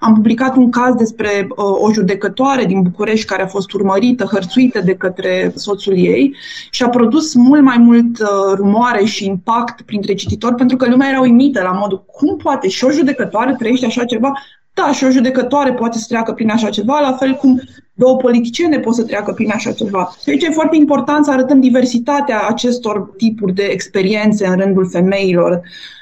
Am 0.00 0.14
publicat 0.14 0.56
un 0.56 0.70
caz 0.70 0.94
despre 0.94 1.46
uh, 1.48 1.56
o 1.56 1.92
judecătoare 1.92 2.64
din 2.64 2.82
București 2.82 3.26
care 3.26 3.42
a 3.42 3.46
fost 3.46 3.72
urmărită, 3.72 4.24
hărțuită 4.24 4.80
de 4.80 4.94
către 4.94 5.52
soțul 5.54 5.96
ei 5.96 6.36
și 6.70 6.82
a 6.82 6.88
produs 6.88 7.34
mult 7.34 7.62
mai 7.62 7.78
mult 7.78 8.20
uh, 8.20 8.28
rumoare 8.54 9.04
și 9.04 9.26
impact 9.26 9.80
printre 9.80 10.14
cititori 10.14 10.54
pentru 10.54 10.76
că 10.76 10.88
lumea 10.88 11.08
era 11.08 11.20
uimită 11.20 11.62
la 11.62 11.72
modul 11.72 12.04
cum 12.04 12.36
poate 12.36 12.68
și 12.68 12.84
o 12.84 12.90
judecătoare 12.90 13.54
trăiește 13.58 13.86
așa 13.86 14.04
ceva, 14.04 14.32
da, 14.74 14.92
și 14.92 15.04
o 15.04 15.10
judecătoare 15.10 15.72
poate 15.72 15.98
să 15.98 16.04
treacă 16.08 16.32
prin 16.32 16.50
așa 16.50 16.70
ceva, 16.70 17.00
la 17.00 17.12
fel 17.12 17.34
cum 17.34 17.60
două 17.94 18.16
politiciene 18.16 18.78
pot 18.78 18.94
să 18.94 19.02
treacă 19.02 19.32
prin 19.32 19.50
așa 19.50 19.72
ceva. 19.72 20.14
Și 20.22 20.30
aici 20.30 20.42
e 20.42 20.50
foarte 20.50 20.76
important 20.76 21.24
să 21.24 21.30
arătăm 21.30 21.60
diversitatea 21.60 22.46
acestor 22.48 23.14
tipuri 23.16 23.54
de 23.54 23.62
experiențe 23.62 24.46
în 24.46 24.56
rândul 24.56 24.88
femeilor 24.88 25.60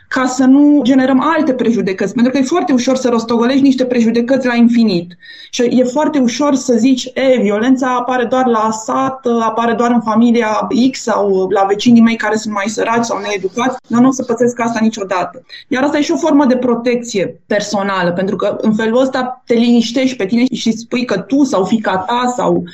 ca 0.09 0.27
să 0.27 0.45
nu 0.45 0.81
generăm 0.83 1.21
alte 1.21 1.53
prejudecăți, 1.53 2.15
pentru 2.15 2.33
că 2.33 2.39
e 2.39 2.43
foarte 2.43 2.73
ușor 2.73 2.97
să 2.97 3.09
rostogolești 3.09 3.63
niște 3.63 3.85
prejudecăți 3.85 4.47
la 4.47 4.55
infinit. 4.55 5.17
Și 5.51 5.63
e 5.63 5.85
foarte 5.85 6.19
ușor 6.19 6.55
să 6.55 6.75
zici, 6.77 7.11
e, 7.15 7.39
violența 7.41 7.95
apare 7.95 8.25
doar 8.25 8.47
la 8.47 8.71
sat, 8.71 9.27
apare 9.41 9.73
doar 9.73 9.91
în 9.91 10.01
familia 10.01 10.69
X 10.91 11.03
sau 11.03 11.49
la 11.49 11.65
vecinii 11.65 12.03
mei 12.03 12.17
care 12.17 12.37
sunt 12.37 12.55
mai 12.55 12.65
săraci 12.67 13.05
sau 13.05 13.19
needucați, 13.19 13.77
dar 13.87 14.01
nu 14.01 14.09
o 14.09 14.13
să 14.13 14.23
pățesc 14.23 14.61
asta 14.61 14.79
niciodată. 14.83 15.43
Iar 15.69 15.83
asta 15.83 15.99
e 15.99 16.03
și 16.03 16.13
o 16.13 16.17
formă 16.17 16.45
de 16.45 16.57
protecție 16.57 17.41
personală, 17.47 18.13
pentru 18.13 18.37
că 18.37 18.57
în 18.61 18.75
felul 18.75 19.01
ăsta 19.01 19.43
te 19.47 19.55
liniștești 19.55 20.17
pe 20.17 20.27
tine 20.27 20.45
și 20.53 20.73
spui 20.73 21.05
că 21.05 21.19
tu 21.19 21.45
sau 21.45 21.65
fica 21.65 21.97
ta 21.97 22.33
sau 22.37 22.65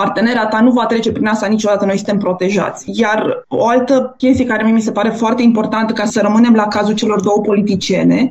partenera 0.00 0.46
ta 0.46 0.60
nu 0.60 0.70
va 0.70 0.86
trece 0.86 1.12
prin 1.12 1.26
asta 1.26 1.46
niciodată, 1.46 1.84
noi 1.84 1.96
suntem 1.96 2.18
protejați. 2.18 2.84
Iar 3.00 3.44
o 3.48 3.66
altă 3.66 4.14
chestie 4.18 4.44
care 4.44 4.70
mi 4.70 4.80
se 4.80 4.90
pare 4.90 5.08
foarte 5.08 5.42
importantă 5.42 5.92
ca 5.92 6.04
să 6.04 6.20
rămânem 6.22 6.54
la 6.54 6.66
cazul 6.66 6.94
celor 6.94 7.20
două 7.20 7.40
politiciene, 7.40 8.28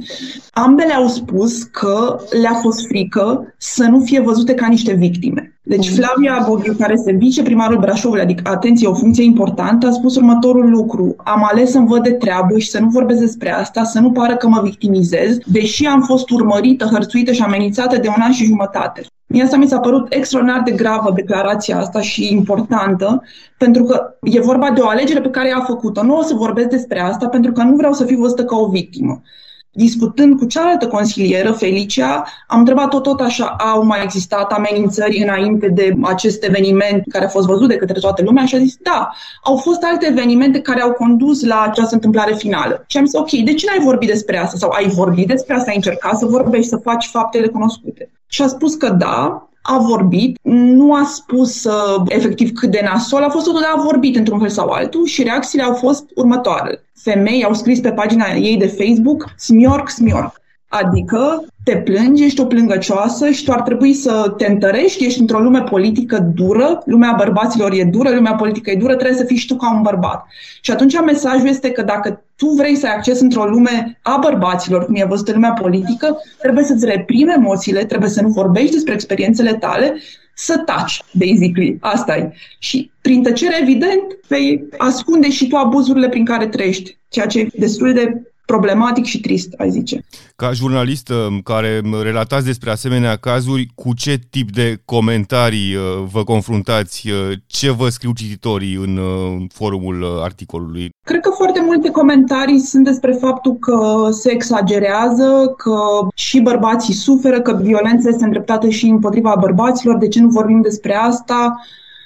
ambele 0.51 0.93
au 0.93 1.07
spus 1.07 1.63
că 1.63 2.19
le-a 2.41 2.53
fost 2.53 2.87
frică 2.87 3.53
să 3.57 3.83
nu 3.83 3.99
fie 3.99 4.19
văzute 4.19 4.53
ca 4.53 4.67
niște 4.67 4.93
victime. 4.93 5.59
Deci 5.63 5.89
mm. 5.89 5.95
Flavia 5.95 6.45
Boghiu, 6.47 6.73
care 6.79 6.93
este 6.93 7.11
viceprimarul 7.11 7.79
Brașovului, 7.79 8.23
adică, 8.23 8.51
atenție, 8.51 8.87
o 8.87 8.93
funcție 8.93 9.23
importantă, 9.23 9.87
a 9.87 9.91
spus 9.91 10.15
următorul 10.15 10.69
lucru. 10.69 11.15
Am 11.17 11.47
ales 11.51 11.71
să-mi 11.71 11.87
văd 11.87 12.03
de 12.03 12.11
treabă 12.11 12.57
și 12.57 12.69
să 12.69 12.79
nu 12.79 12.87
vorbesc 12.87 13.19
despre 13.19 13.51
asta, 13.53 13.83
să 13.83 13.99
nu 13.99 14.11
pară 14.11 14.35
că 14.35 14.47
mă 14.47 14.61
victimizez, 14.63 15.37
deși 15.45 15.85
am 15.85 16.01
fost 16.01 16.29
urmărită, 16.29 16.85
hărțuită 16.85 17.31
și 17.31 17.41
amenințată 17.41 17.97
de 17.97 18.07
un 18.07 18.21
an 18.21 18.31
și 18.31 18.45
jumătate. 18.45 19.05
Mie 19.35 19.43
asta 19.43 19.57
mi 19.57 19.67
s-a 19.67 19.79
părut 19.79 20.13
extraordinar 20.13 20.61
de 20.61 20.71
gravă 20.71 21.11
declarația 21.11 21.77
asta 21.77 22.01
și 22.01 22.31
importantă, 22.33 23.23
pentru 23.57 23.83
că 23.83 24.17
e 24.21 24.39
vorba 24.39 24.71
de 24.71 24.81
o 24.81 24.87
alegere 24.87 25.21
pe 25.21 25.29
care 25.29 25.47
ea 25.47 25.57
a 25.57 25.63
făcut-o. 25.63 26.03
Nu 26.03 26.17
o 26.17 26.21
să 26.21 26.33
vorbesc 26.33 26.67
despre 26.67 26.99
asta 26.99 27.27
pentru 27.27 27.51
că 27.51 27.63
nu 27.63 27.75
vreau 27.75 27.93
să 27.93 28.05
fiu 28.05 28.19
văzută 28.19 28.45
ca 28.45 28.55
o 28.55 28.69
victimă 28.69 29.21
discutând 29.75 30.37
cu 30.39 30.45
cealaltă 30.45 30.87
consilieră, 30.87 31.51
Felicia, 31.51 32.23
am 32.47 32.59
întrebat-o 32.59 32.99
tot 32.99 33.19
așa, 33.19 33.45
au 33.45 33.85
mai 33.85 34.03
existat 34.03 34.51
amenințări 34.51 35.21
înainte 35.23 35.67
de 35.67 35.93
acest 36.01 36.43
eveniment 36.43 37.03
care 37.09 37.25
a 37.25 37.27
fost 37.27 37.47
văzut 37.47 37.67
de 37.67 37.75
către 37.75 37.99
toată 37.99 38.21
lumea 38.25 38.45
și 38.45 38.55
a 38.55 38.57
zis, 38.57 38.75
da, 38.83 39.09
au 39.43 39.55
fost 39.55 39.83
alte 39.83 40.07
evenimente 40.09 40.59
care 40.59 40.81
au 40.81 40.91
condus 40.91 41.45
la 41.45 41.61
această 41.61 41.95
întâmplare 41.95 42.33
finală. 42.33 42.83
Și 42.87 42.97
am 42.97 43.05
zis, 43.05 43.19
ok, 43.19 43.31
de 43.31 43.53
ce 43.53 43.65
n-ai 43.65 43.85
vorbit 43.85 44.09
despre 44.09 44.37
asta? 44.37 44.57
Sau 44.57 44.69
ai 44.69 44.87
vorbit 44.87 45.27
despre 45.27 45.55
asta, 45.55 45.69
ai 45.69 45.75
încercat 45.75 46.17
să 46.17 46.25
vorbești, 46.25 46.69
să 46.69 46.77
faci 46.77 47.05
faptele 47.11 47.47
cunoscute? 47.47 48.11
Și 48.35 48.41
a 48.41 48.47
spus 48.47 48.75
că 48.75 48.89
da, 48.89 49.47
a 49.61 49.77
vorbit, 49.77 50.37
nu 50.41 50.93
a 50.93 51.03
spus 51.03 51.63
uh, 51.63 52.03
efectiv 52.07 52.51
cât 52.51 52.71
de 52.71 52.81
nasol, 52.83 53.23
a 53.23 53.29
fost 53.29 53.45
totul, 53.45 53.63
a 53.63 53.81
vorbit 53.81 54.15
într-un 54.15 54.39
fel 54.39 54.49
sau 54.49 54.69
altul 54.69 55.05
și 55.05 55.23
reacțiile 55.23 55.63
au 55.63 55.73
fost 55.73 56.03
următoarele. 56.15 56.83
Femei 56.93 57.43
au 57.43 57.53
scris 57.53 57.79
pe 57.79 57.91
pagina 57.91 58.33
ei 58.33 58.57
de 58.57 58.67
Facebook, 58.67 59.25
smiorc, 59.37 59.89
smiorc. 59.89 60.41
Adică 60.83 61.45
te 61.63 61.77
plângi, 61.77 62.23
ești 62.23 62.41
o 62.41 62.45
plângăcioasă 62.45 63.29
și 63.29 63.43
tu 63.43 63.51
ar 63.51 63.61
trebui 63.61 63.93
să 63.93 64.33
te 64.37 64.45
întărești, 64.45 65.05
ești 65.05 65.19
într-o 65.19 65.39
lume 65.39 65.61
politică 65.61 66.31
dură, 66.35 66.81
lumea 66.85 67.13
bărbaților 67.17 67.71
e 67.73 67.83
dură, 67.83 68.09
lumea 68.09 68.33
politică 68.33 68.71
e 68.71 68.75
dură, 68.75 68.95
trebuie 68.95 69.17
să 69.17 69.25
fii 69.25 69.37
și 69.37 69.47
tu 69.47 69.55
ca 69.55 69.75
un 69.75 69.81
bărbat. 69.81 70.25
Și 70.61 70.71
atunci 70.71 70.99
mesajul 71.05 71.47
este 71.47 71.71
că 71.71 71.81
dacă 71.81 72.23
tu 72.35 72.47
vrei 72.47 72.75
să 72.75 72.87
ai 72.87 72.93
acces 72.93 73.19
într-o 73.19 73.45
lume 73.45 73.99
a 74.01 74.17
bărbaților, 74.21 74.85
cum 74.85 74.95
e 74.95 75.05
văzut 75.09 75.27
în 75.27 75.33
lumea 75.33 75.53
politică, 75.61 76.17
trebuie 76.41 76.63
să-ți 76.63 76.85
reprimi 76.85 77.33
emoțiile, 77.35 77.85
trebuie 77.85 78.09
să 78.09 78.21
nu 78.21 78.29
vorbești 78.29 78.73
despre 78.73 78.93
experiențele 78.93 79.53
tale, 79.53 79.95
să 80.35 80.57
taci, 80.57 81.03
basically. 81.13 81.77
Asta 81.79 82.17
e. 82.17 82.33
Și 82.59 82.91
prin 83.01 83.23
tăcere, 83.23 83.57
evident, 83.61 84.03
vei 84.27 84.63
ascunde 84.77 85.29
și 85.29 85.47
tu 85.47 85.55
abuzurile 85.55 86.09
prin 86.09 86.25
care 86.25 86.47
trăiești, 86.47 86.97
ceea 87.09 87.25
ce 87.25 87.39
e 87.39 87.47
destul 87.57 87.93
de 87.93 88.21
problematic 88.45 89.05
și 89.05 89.19
trist, 89.19 89.53
ai 89.57 89.69
zice. 89.69 90.05
Ca 90.35 90.51
jurnalist 90.51 91.11
care 91.43 91.81
relatați 92.01 92.45
despre 92.45 92.69
asemenea 92.71 93.15
cazuri, 93.15 93.67
cu 93.75 93.93
ce 93.93 94.19
tip 94.29 94.51
de 94.51 94.81
comentarii 94.85 95.75
uh, 95.75 95.81
vă 96.11 96.23
confruntați? 96.23 97.09
Uh, 97.09 97.37
ce 97.47 97.71
vă 97.71 97.89
scriu 97.89 98.11
cititorii 98.13 98.75
în 98.75 98.97
uh, 98.97 99.45
forumul 99.53 100.19
articolului? 100.21 100.89
Cred 101.05 101.19
că 101.19 101.29
foarte 101.29 101.61
multe 101.65 101.89
comentarii 101.89 102.59
sunt 102.59 102.83
despre 102.83 103.11
faptul 103.11 103.55
că 103.55 104.07
se 104.11 104.31
exagerează, 104.31 105.53
că 105.57 105.77
și 106.15 106.39
bărbații 106.39 106.93
suferă, 106.93 107.41
că 107.41 107.59
violența 107.61 108.09
este 108.09 108.23
îndreptată 108.23 108.69
și 108.69 108.85
împotriva 108.85 109.35
bărbaților, 109.39 109.97
de 109.97 110.07
ce 110.07 110.21
nu 110.21 110.27
vorbim 110.27 110.61
despre 110.61 110.95
asta? 110.95 111.55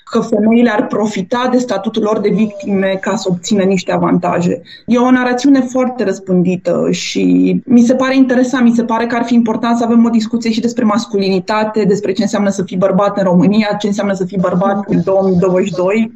Că 0.10 0.20
femeile 0.20 0.70
ar 0.70 0.88
profita 0.88 1.50
de 1.52 1.58
statutul 1.58 2.04
lor 2.04 2.20
de 2.20 2.30
victime 2.30 2.98
ca 3.02 3.16
să 3.16 3.28
obțină 3.32 3.64
niște 3.64 3.92
avantaje. 3.92 4.62
E 4.86 4.98
o 4.98 5.12
narațiune 5.12 5.62
foarte 5.62 6.04
răspândită 6.04 6.88
și 6.92 7.56
mi 7.66 7.82
se 7.82 7.96
pare 7.96 8.16
interesant, 8.16 8.64
mi 8.64 8.76
se 8.76 8.84
pare 8.84 9.06
că 9.06 9.16
ar 9.16 9.24
fi 9.24 9.34
important 9.34 9.78
să 9.78 9.84
avem 9.84 10.06
o 10.06 10.10
discuție 10.10 10.52
și 10.52 10.60
despre 10.60 10.84
masculinitate, 10.84 11.84
despre 11.84 12.12
ce 12.12 12.22
înseamnă 12.22 12.50
să 12.50 12.64
fii 12.64 12.78
bărbat 12.78 13.18
în 13.18 13.24
România, 13.24 13.76
ce 13.80 13.88
înseamnă 13.88 14.14
să 14.14 14.26
fii 14.26 14.40
bărbat 14.40 14.84
în 14.88 15.02
2022 15.04 16.12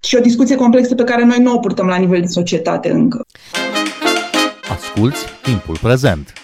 și 0.00 0.16
o 0.16 0.20
discuție 0.20 0.56
complexă 0.56 0.94
pe 0.94 1.04
care 1.04 1.24
noi 1.24 1.38
nu 1.38 1.52
o 1.52 1.58
purtăm 1.58 1.86
la 1.86 1.96
nivel 1.96 2.20
de 2.20 2.26
societate 2.26 2.90
încă. 2.90 3.26
Asculți 4.68 5.24
timpul 5.42 5.76
prezent! 5.82 6.43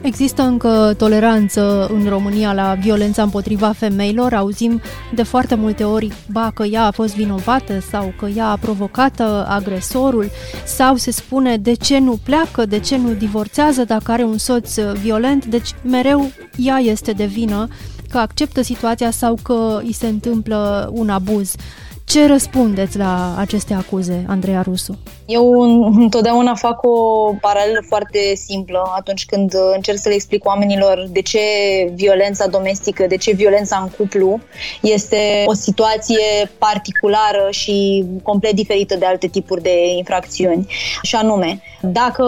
Există 0.00 0.42
încă 0.42 0.94
toleranță 0.96 1.86
în 1.92 2.08
România 2.08 2.52
la 2.52 2.76
violența 2.80 3.22
împotriva 3.22 3.72
femeilor. 3.72 4.32
Auzim 4.32 4.80
de 5.14 5.22
foarte 5.22 5.54
multe 5.54 5.84
ori, 5.84 6.12
ba, 6.32 6.50
că 6.54 6.64
ea 6.64 6.84
a 6.84 6.90
fost 6.90 7.14
vinovată 7.14 7.80
sau 7.90 8.12
că 8.18 8.26
ea 8.26 8.48
a 8.48 8.56
provocat 8.56 9.20
agresorul 9.46 10.30
sau 10.64 10.96
se 10.96 11.10
spune 11.10 11.56
de 11.56 11.72
ce 11.72 11.98
nu 11.98 12.18
pleacă, 12.24 12.66
de 12.66 12.78
ce 12.78 12.96
nu 12.96 13.12
divorțează 13.12 13.84
dacă 13.84 14.12
are 14.12 14.24
un 14.24 14.38
soț 14.38 14.78
violent. 14.78 15.44
Deci 15.44 15.70
mereu 15.84 16.30
ea 16.56 16.76
este 16.78 17.12
de 17.12 17.24
vină 17.24 17.68
că 18.10 18.18
acceptă 18.18 18.62
situația 18.62 19.10
sau 19.10 19.38
că 19.42 19.80
îi 19.82 19.92
se 19.92 20.06
întâmplă 20.06 20.90
un 20.92 21.08
abuz. 21.08 21.54
Ce 22.06 22.26
răspundeți 22.26 22.98
la 22.98 23.34
aceste 23.38 23.74
acuze, 23.74 24.24
Andreea 24.28 24.62
Rusu? 24.62 24.98
Eu 25.26 25.60
întotdeauna 26.00 26.54
fac 26.54 26.82
o 26.82 27.32
paralelă 27.40 27.84
foarte 27.88 28.18
simplă 28.34 28.92
atunci 28.96 29.24
când 29.24 29.52
încerc 29.74 29.98
să 29.98 30.08
le 30.08 30.14
explic 30.14 30.44
oamenilor 30.44 31.06
de 31.10 31.22
ce 31.22 31.40
violența 31.94 32.46
domestică, 32.46 33.06
de 33.08 33.16
ce 33.16 33.32
violența 33.32 33.78
în 33.82 33.88
cuplu 33.88 34.40
este 34.82 35.44
o 35.46 35.52
situație 35.52 36.50
particulară 36.58 37.48
și 37.50 38.04
complet 38.22 38.52
diferită 38.52 38.96
de 38.96 39.06
alte 39.06 39.26
tipuri 39.26 39.62
de 39.62 39.88
infracțiuni. 39.96 40.66
Și 41.02 41.14
anume, 41.14 41.62
dacă 41.80 42.24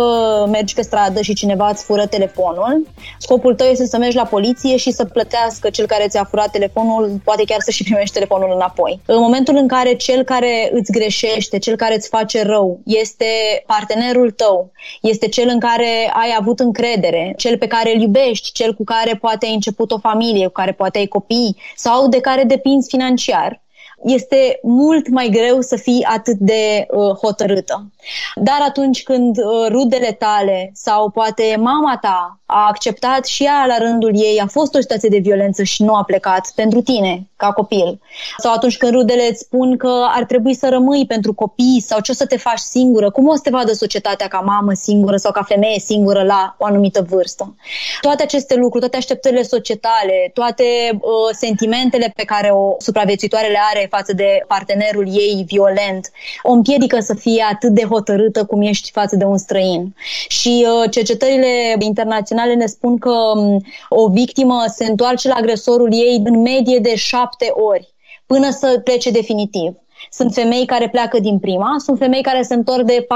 mergi 0.51 0.75
pe 0.75 0.83
stradă 0.83 1.21
și 1.21 1.35
cineva 1.35 1.69
îți 1.69 1.85
fură 1.85 2.07
telefonul, 2.07 2.87
scopul 3.19 3.55
tău 3.55 3.67
este 3.67 3.87
să 3.87 3.99
mergi 3.99 4.17
la 4.17 4.25
poliție 4.25 4.77
și 4.77 4.91
să 4.91 5.05
plătească 5.05 5.71
cel 5.71 5.87
care 5.87 6.07
ți-a 6.09 6.25
furat 6.25 6.51
telefonul, 6.51 7.21
poate 7.25 7.43
chiar 7.45 7.61
să 7.61 7.71
și 7.71 7.83
primești 7.83 8.15
telefonul 8.15 8.53
înapoi. 8.55 9.01
În 9.07 9.21
momentul 9.21 9.57
în 9.57 9.68
care 9.69 9.95
cel 9.95 10.23
care 10.23 10.71
îți 10.73 10.93
greșește, 10.93 11.59
cel 11.59 11.77
care 11.77 11.95
îți 11.95 12.09
face 12.09 12.43
rău, 12.43 12.81
este 12.85 13.27
partenerul 13.67 14.31
tău, 14.31 14.73
este 15.01 15.29
cel 15.29 15.49
în 15.49 15.59
care 15.59 16.11
ai 16.13 16.35
avut 16.39 16.61
încredere, 16.61 17.35
cel 17.37 17.59
pe 17.59 17.67
care 17.67 17.95
îl 17.95 18.01
iubești, 18.01 18.53
cel 18.53 18.75
cu 18.75 18.85
care 18.85 19.15
poate 19.15 19.47
ai 19.47 19.55
început 19.55 19.91
o 19.91 19.99
familie, 19.99 20.47
cu 20.47 20.53
care 20.53 20.73
poate 20.73 20.99
ai 20.99 21.07
copii 21.07 21.57
sau 21.77 22.09
de 22.09 22.21
care 22.21 22.45
depinzi 22.45 22.89
financiar, 22.89 23.63
este 24.05 24.59
mult 24.63 25.09
mai 25.09 25.29
greu 25.29 25.61
să 25.61 25.77
fii 25.77 26.07
atât 26.09 26.37
de 26.39 26.87
uh, 26.91 27.15
hotărâtă. 27.15 27.91
Dar 28.35 28.59
atunci 28.69 29.03
când 29.03 29.37
uh, 29.37 29.67
rudele 29.69 30.13
tale 30.13 30.71
sau 30.75 31.11
poate 31.11 31.57
mama 31.59 31.99
ta 32.01 32.41
a 32.47 32.67
acceptat 32.69 33.27
și 33.27 33.45
ea 33.45 33.65
la 33.67 33.79
rândul 33.79 34.11
ei, 34.15 34.41
a 34.41 34.47
fost 34.47 34.75
o 34.75 34.81
situație 34.81 35.09
de 35.09 35.19
violență 35.19 35.63
și 35.63 35.83
nu 35.83 35.95
a 35.95 36.03
plecat 36.03 36.53
pentru 36.55 36.83
tine 36.83 37.29
ca 37.37 37.53
copil, 37.53 38.01
sau 38.39 38.53
atunci 38.53 38.77
când 38.77 38.93
rudele 38.93 39.29
îți 39.31 39.39
spun 39.39 39.77
că 39.77 40.07
ar 40.09 40.25
trebui 40.25 40.55
să 40.55 40.69
rămâi 40.69 41.07
pentru 41.07 41.33
copii 41.35 41.85
sau 41.87 42.01
ce 42.01 42.11
o 42.11 42.15
să 42.15 42.27
te 42.27 42.37
faci 42.37 42.59
singură, 42.59 43.11
cum 43.11 43.29
o 43.29 43.35
să 43.35 43.41
te 43.43 43.51
vadă 43.51 43.73
societatea 43.73 44.29
ca 44.29 44.39
mamă 44.39 44.73
singură 44.73 45.17
sau 45.17 45.33
ca 45.33 45.43
femeie 45.43 45.79
singură 45.79 46.23
la 46.23 46.57
o 46.59 46.65
anumită 46.65 47.07
vârstă. 47.09 47.55
Toate 48.01 48.23
aceste 48.23 48.55
lucruri, 48.55 48.81
toate 48.81 48.97
așteptările 48.97 49.43
societale, 49.43 50.31
toate 50.35 50.65
uh, 50.93 51.01
sentimentele 51.33 52.13
pe 52.17 52.25
care 52.25 52.51
o 52.51 52.75
supraviețuitoare 52.79 53.49
le 53.49 53.59
are 53.73 53.87
față 53.91 54.13
de 54.13 54.45
partenerul 54.47 55.07
ei 55.07 55.45
violent, 55.47 56.11
o 56.43 56.53
împiedică 56.53 57.01
să 57.01 57.15
fie 57.15 57.45
atât 57.53 57.71
de 57.71 57.85
hotărâtă 57.85 58.45
cum 58.45 58.63
ești 58.63 58.91
față 58.91 59.17
de 59.17 59.25
un 59.25 59.39
străin. 59.39 59.95
Și 60.29 60.67
uh, 60.67 60.91
cercetările 60.91 61.77
internaționale 61.79 62.55
ne 62.55 62.67
spun 62.67 62.99
că 62.99 63.15
um, 63.35 63.65
o 63.89 64.09
victimă 64.09 64.65
se 64.67 64.85
întoarce 64.85 65.29
la 65.29 65.35
agresorul 65.35 65.93
ei 65.93 66.23
în 66.25 66.41
medie 66.41 66.79
de 66.79 66.95
șapte 66.95 67.51
ori 67.55 67.89
până 68.27 68.51
să 68.51 68.81
plece 68.85 69.11
definitiv. 69.11 69.73
Sunt 70.11 70.33
femei 70.33 70.67
care 70.67 70.89
pleacă 70.89 71.19
din 71.19 71.39
prima, 71.39 71.77
sunt 71.79 71.99
femei 71.99 72.23
care 72.23 72.43
se 72.43 72.55
întorc 72.55 72.83
de 72.83 73.07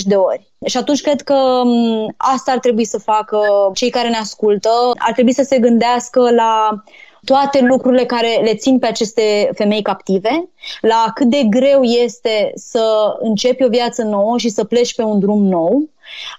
40-50 0.00 0.02
de 0.04 0.14
ori. 0.14 0.46
Și 0.66 0.76
atunci 0.76 1.00
cred 1.00 1.20
că 1.20 1.34
um, 1.34 2.14
asta 2.16 2.52
ar 2.52 2.58
trebui 2.58 2.84
să 2.84 2.98
facă 2.98 3.70
cei 3.74 3.90
care 3.90 4.08
ne 4.08 4.16
ascultă, 4.16 4.70
ar 4.98 5.12
trebui 5.12 5.32
să 5.32 5.42
se 5.42 5.58
gândească 5.58 6.30
la 6.30 6.82
toate 7.24 7.60
lucrurile 7.60 8.04
care 8.04 8.40
le 8.42 8.54
țin 8.54 8.78
pe 8.78 8.86
aceste 8.86 9.50
femei 9.54 9.82
captive, 9.82 10.48
la 10.80 11.12
cât 11.14 11.26
de 11.26 11.42
greu 11.50 11.82
este 11.82 12.52
să 12.54 13.16
începi 13.20 13.64
o 13.64 13.68
viață 13.68 14.02
nouă 14.02 14.38
și 14.38 14.48
să 14.48 14.64
pleci 14.64 14.94
pe 14.94 15.02
un 15.02 15.18
drum 15.18 15.42
nou 15.42 15.88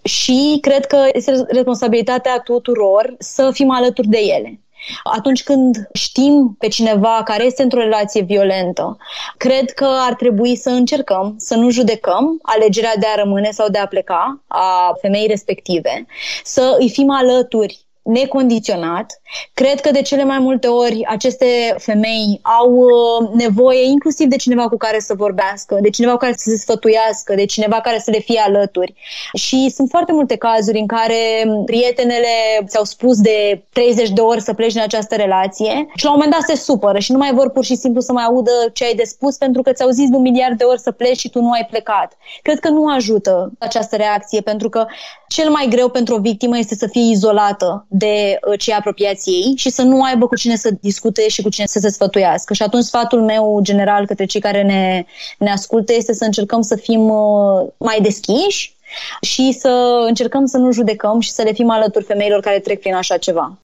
și 0.03 0.57
cred 0.61 0.85
că 0.85 1.07
este 1.13 1.45
responsabilitatea 1.47 2.39
tuturor 2.39 3.15
să 3.19 3.49
fim 3.53 3.71
alături 3.71 4.07
de 4.07 4.17
ele. 4.17 4.59
Atunci 5.03 5.43
când 5.43 5.89
știm 5.93 6.55
pe 6.59 6.67
cineva 6.67 7.21
care 7.23 7.45
este 7.45 7.63
într-o 7.63 7.79
relație 7.79 8.21
violentă, 8.21 8.97
cred 9.37 9.71
că 9.71 9.87
ar 9.99 10.13
trebui 10.13 10.55
să 10.55 10.69
încercăm 10.69 11.35
să 11.37 11.55
nu 11.55 11.69
judecăm 11.69 12.39
alegerea 12.41 12.93
de 12.99 13.05
a 13.05 13.21
rămâne 13.23 13.49
sau 13.51 13.69
de 13.69 13.77
a 13.77 13.87
pleca 13.87 14.43
a 14.47 14.97
femeii 15.01 15.27
respective, 15.27 16.05
să 16.43 16.75
îi 16.79 16.89
fim 16.89 17.09
alături 17.09 17.79
necondiționat. 18.01 19.18
Cred 19.53 19.79
că 19.79 19.91
de 19.91 20.01
cele 20.01 20.23
mai 20.23 20.39
multe 20.39 20.67
ori 20.67 21.05
aceste 21.05 21.75
femei 21.77 22.39
au 22.41 22.71
uh, 22.71 23.29
nevoie 23.33 23.85
inclusiv 23.85 24.27
de 24.27 24.35
cineva 24.35 24.67
cu 24.69 24.77
care 24.77 24.99
să 24.99 25.13
vorbească, 25.17 25.77
de 25.81 25.89
cineva 25.89 26.11
cu 26.11 26.17
care 26.17 26.33
să 26.35 26.49
se 26.49 26.57
sfătuiască, 26.57 27.35
de 27.35 27.45
cineva 27.45 27.79
care 27.81 27.99
să 27.99 28.11
le 28.11 28.19
fie 28.19 28.39
alături. 28.45 28.93
Și 29.33 29.69
sunt 29.75 29.89
foarte 29.89 30.11
multe 30.11 30.35
cazuri 30.35 30.79
în 30.79 30.87
care 30.87 31.15
prietenele 31.65 32.27
ți-au 32.67 32.83
spus 32.83 33.19
de 33.19 33.63
30 33.73 34.09
de 34.09 34.21
ori 34.21 34.41
să 34.41 34.53
pleci 34.53 34.73
din 34.73 34.81
această 34.81 35.15
relație 35.15 35.87
și 35.95 36.05
la 36.05 36.11
un 36.11 36.15
moment 36.15 36.31
dat 36.31 36.57
se 36.57 36.63
supără 36.63 36.99
și 36.99 37.11
nu 37.11 37.17
mai 37.17 37.33
vor 37.33 37.49
pur 37.49 37.63
și 37.63 37.75
simplu 37.75 38.01
să 38.01 38.11
mai 38.11 38.23
audă 38.23 38.51
ce 38.73 38.85
ai 38.85 38.95
de 38.95 39.03
spus 39.03 39.37
pentru 39.37 39.61
că 39.61 39.71
ți-au 39.71 39.89
zis 39.89 40.09
de 40.09 40.15
un 40.15 40.21
miliard 40.21 40.57
de 40.57 40.63
ori 40.63 40.79
să 40.79 40.91
pleci 40.91 41.19
și 41.19 41.29
tu 41.29 41.41
nu 41.41 41.51
ai 41.51 41.67
plecat. 41.69 42.17
Cred 42.41 42.59
că 42.59 42.69
nu 42.69 42.87
ajută 42.87 43.51
această 43.59 43.95
reacție 43.95 44.41
pentru 44.41 44.69
că 44.69 44.85
cel 45.27 45.49
mai 45.49 45.67
greu 45.69 45.89
pentru 45.89 46.15
o 46.15 46.19
victimă 46.19 46.57
este 46.57 46.75
să 46.75 46.87
fie 46.87 47.11
izolată 47.11 47.85
de 47.87 48.39
uh, 48.47 48.59
cei 48.59 48.73
apropiați 48.73 49.18
ei 49.25 49.53
și 49.55 49.69
să 49.69 49.81
nu 49.81 50.01
aibă 50.03 50.27
cu 50.27 50.35
cine 50.35 50.55
să 50.55 50.69
discute 50.81 51.27
și 51.27 51.41
cu 51.41 51.49
cine 51.49 51.65
să 51.65 51.79
se 51.79 51.89
sfătuiască. 51.89 52.53
Și 52.53 52.61
atunci 52.61 52.83
sfatul 52.83 53.21
meu 53.21 53.59
general 53.61 54.05
către 54.05 54.25
cei 54.25 54.41
care 54.41 54.63
ne, 54.63 55.05
ne 55.37 55.51
ascultă 55.51 55.93
este 55.93 56.13
să 56.13 56.25
încercăm 56.25 56.61
să 56.61 56.75
fim 56.75 57.09
uh, 57.09 57.67
mai 57.77 57.99
deschiși 58.01 58.77
și 59.21 59.51
să 59.51 60.03
încercăm 60.07 60.45
să 60.45 60.57
nu 60.57 60.71
judecăm 60.71 61.19
și 61.19 61.31
să 61.31 61.41
le 61.41 61.53
fim 61.53 61.69
alături 61.69 62.05
femeilor 62.05 62.39
care 62.39 62.59
trec 62.59 62.79
prin 62.79 62.93
așa 62.93 63.17
ceva. 63.17 63.57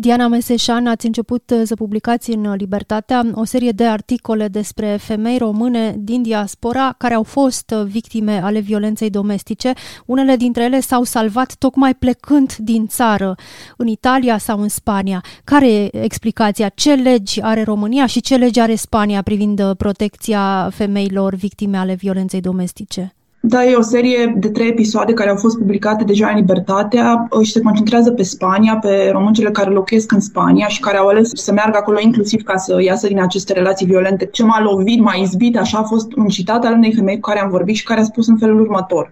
Diana 0.00 0.28
Meseșan, 0.28 0.86
ați 0.86 1.06
început 1.06 1.50
uh, 1.50 1.60
să 1.64 1.74
publicați 1.74 2.30
în 2.30 2.52
Libertatea 2.52 3.22
o 3.34 3.44
serie 3.44 3.70
de 3.70 3.86
articole 3.86 4.48
despre 4.48 4.96
femei 5.00 5.38
române 5.38 5.94
din 5.98 6.22
diaspora 6.22 6.94
care 6.98 7.14
au 7.14 7.22
fost 7.22 7.74
uh, 7.76 7.82
victime 7.84 8.40
ale 8.44 8.58
violenței 8.58 9.10
domestice. 9.10 9.72
Unele 10.06 10.36
dintre 10.36 10.64
ele 10.64 10.80
s-au 10.80 11.02
salvat 11.02 11.54
tocmai 11.54 11.94
plecând 11.94 12.54
din 12.56 12.86
țară, 12.86 13.34
în 13.76 13.86
Italia 13.86 14.38
sau 14.38 14.60
în 14.60 14.68
Spania. 14.68 15.24
Care 15.44 15.72
e 15.72 16.02
explicația? 16.02 16.68
Ce 16.68 16.94
legi 16.94 17.40
are 17.42 17.62
România 17.62 18.06
și 18.06 18.20
ce 18.20 18.36
legi 18.36 18.60
are 18.60 18.74
Spania 18.74 19.22
privind 19.22 19.60
uh, 19.60 19.70
protecția 19.76 20.70
femeilor 20.72 21.34
victime 21.34 21.76
ale 21.76 21.94
violenței 21.94 22.40
domestice? 22.40 23.12
Da, 23.40 23.64
e 23.64 23.74
o 23.74 23.82
serie 23.82 24.34
de 24.36 24.50
trei 24.50 24.68
episoade 24.68 25.12
care 25.12 25.30
au 25.30 25.36
fost 25.36 25.58
publicate 25.58 26.04
deja 26.04 26.28
în 26.28 26.36
Libertatea 26.36 27.28
uh, 27.30 27.46
și 27.46 27.52
se 27.52 27.60
concentrează 27.60 28.10
pe 28.10 28.22
Spania, 28.22 28.76
pe 28.76 29.08
româncele 29.12 29.50
care 29.50 29.70
locuiesc 29.70 30.12
în 30.12 30.20
Spania 30.20 30.66
și 30.66 30.80
care 30.80 30.96
au 30.96 31.06
ales 31.06 31.30
să 31.34 31.52
meargă 31.52 31.76
acolo 31.76 32.00
inclusiv 32.00 32.42
ca 32.42 32.56
să 32.56 32.82
iasă 32.82 33.06
din 33.06 33.20
aceste 33.20 33.52
relații 33.52 33.86
violente. 33.86 34.26
Ce 34.26 34.44
m-a 34.44 34.62
lovit, 34.62 35.00
m-a 35.00 35.14
izbit, 35.14 35.56
așa 35.56 35.78
a 35.78 35.82
fost 35.82 36.12
un 36.12 36.26
citat 36.26 36.64
al 36.64 36.72
unei 36.72 36.94
femei 36.94 37.14
cu 37.14 37.28
care 37.28 37.40
am 37.40 37.50
vorbit 37.50 37.76
și 37.76 37.84
care 37.84 38.00
a 38.00 38.04
spus 38.04 38.28
în 38.28 38.38
felul 38.38 38.60
următor. 38.60 39.10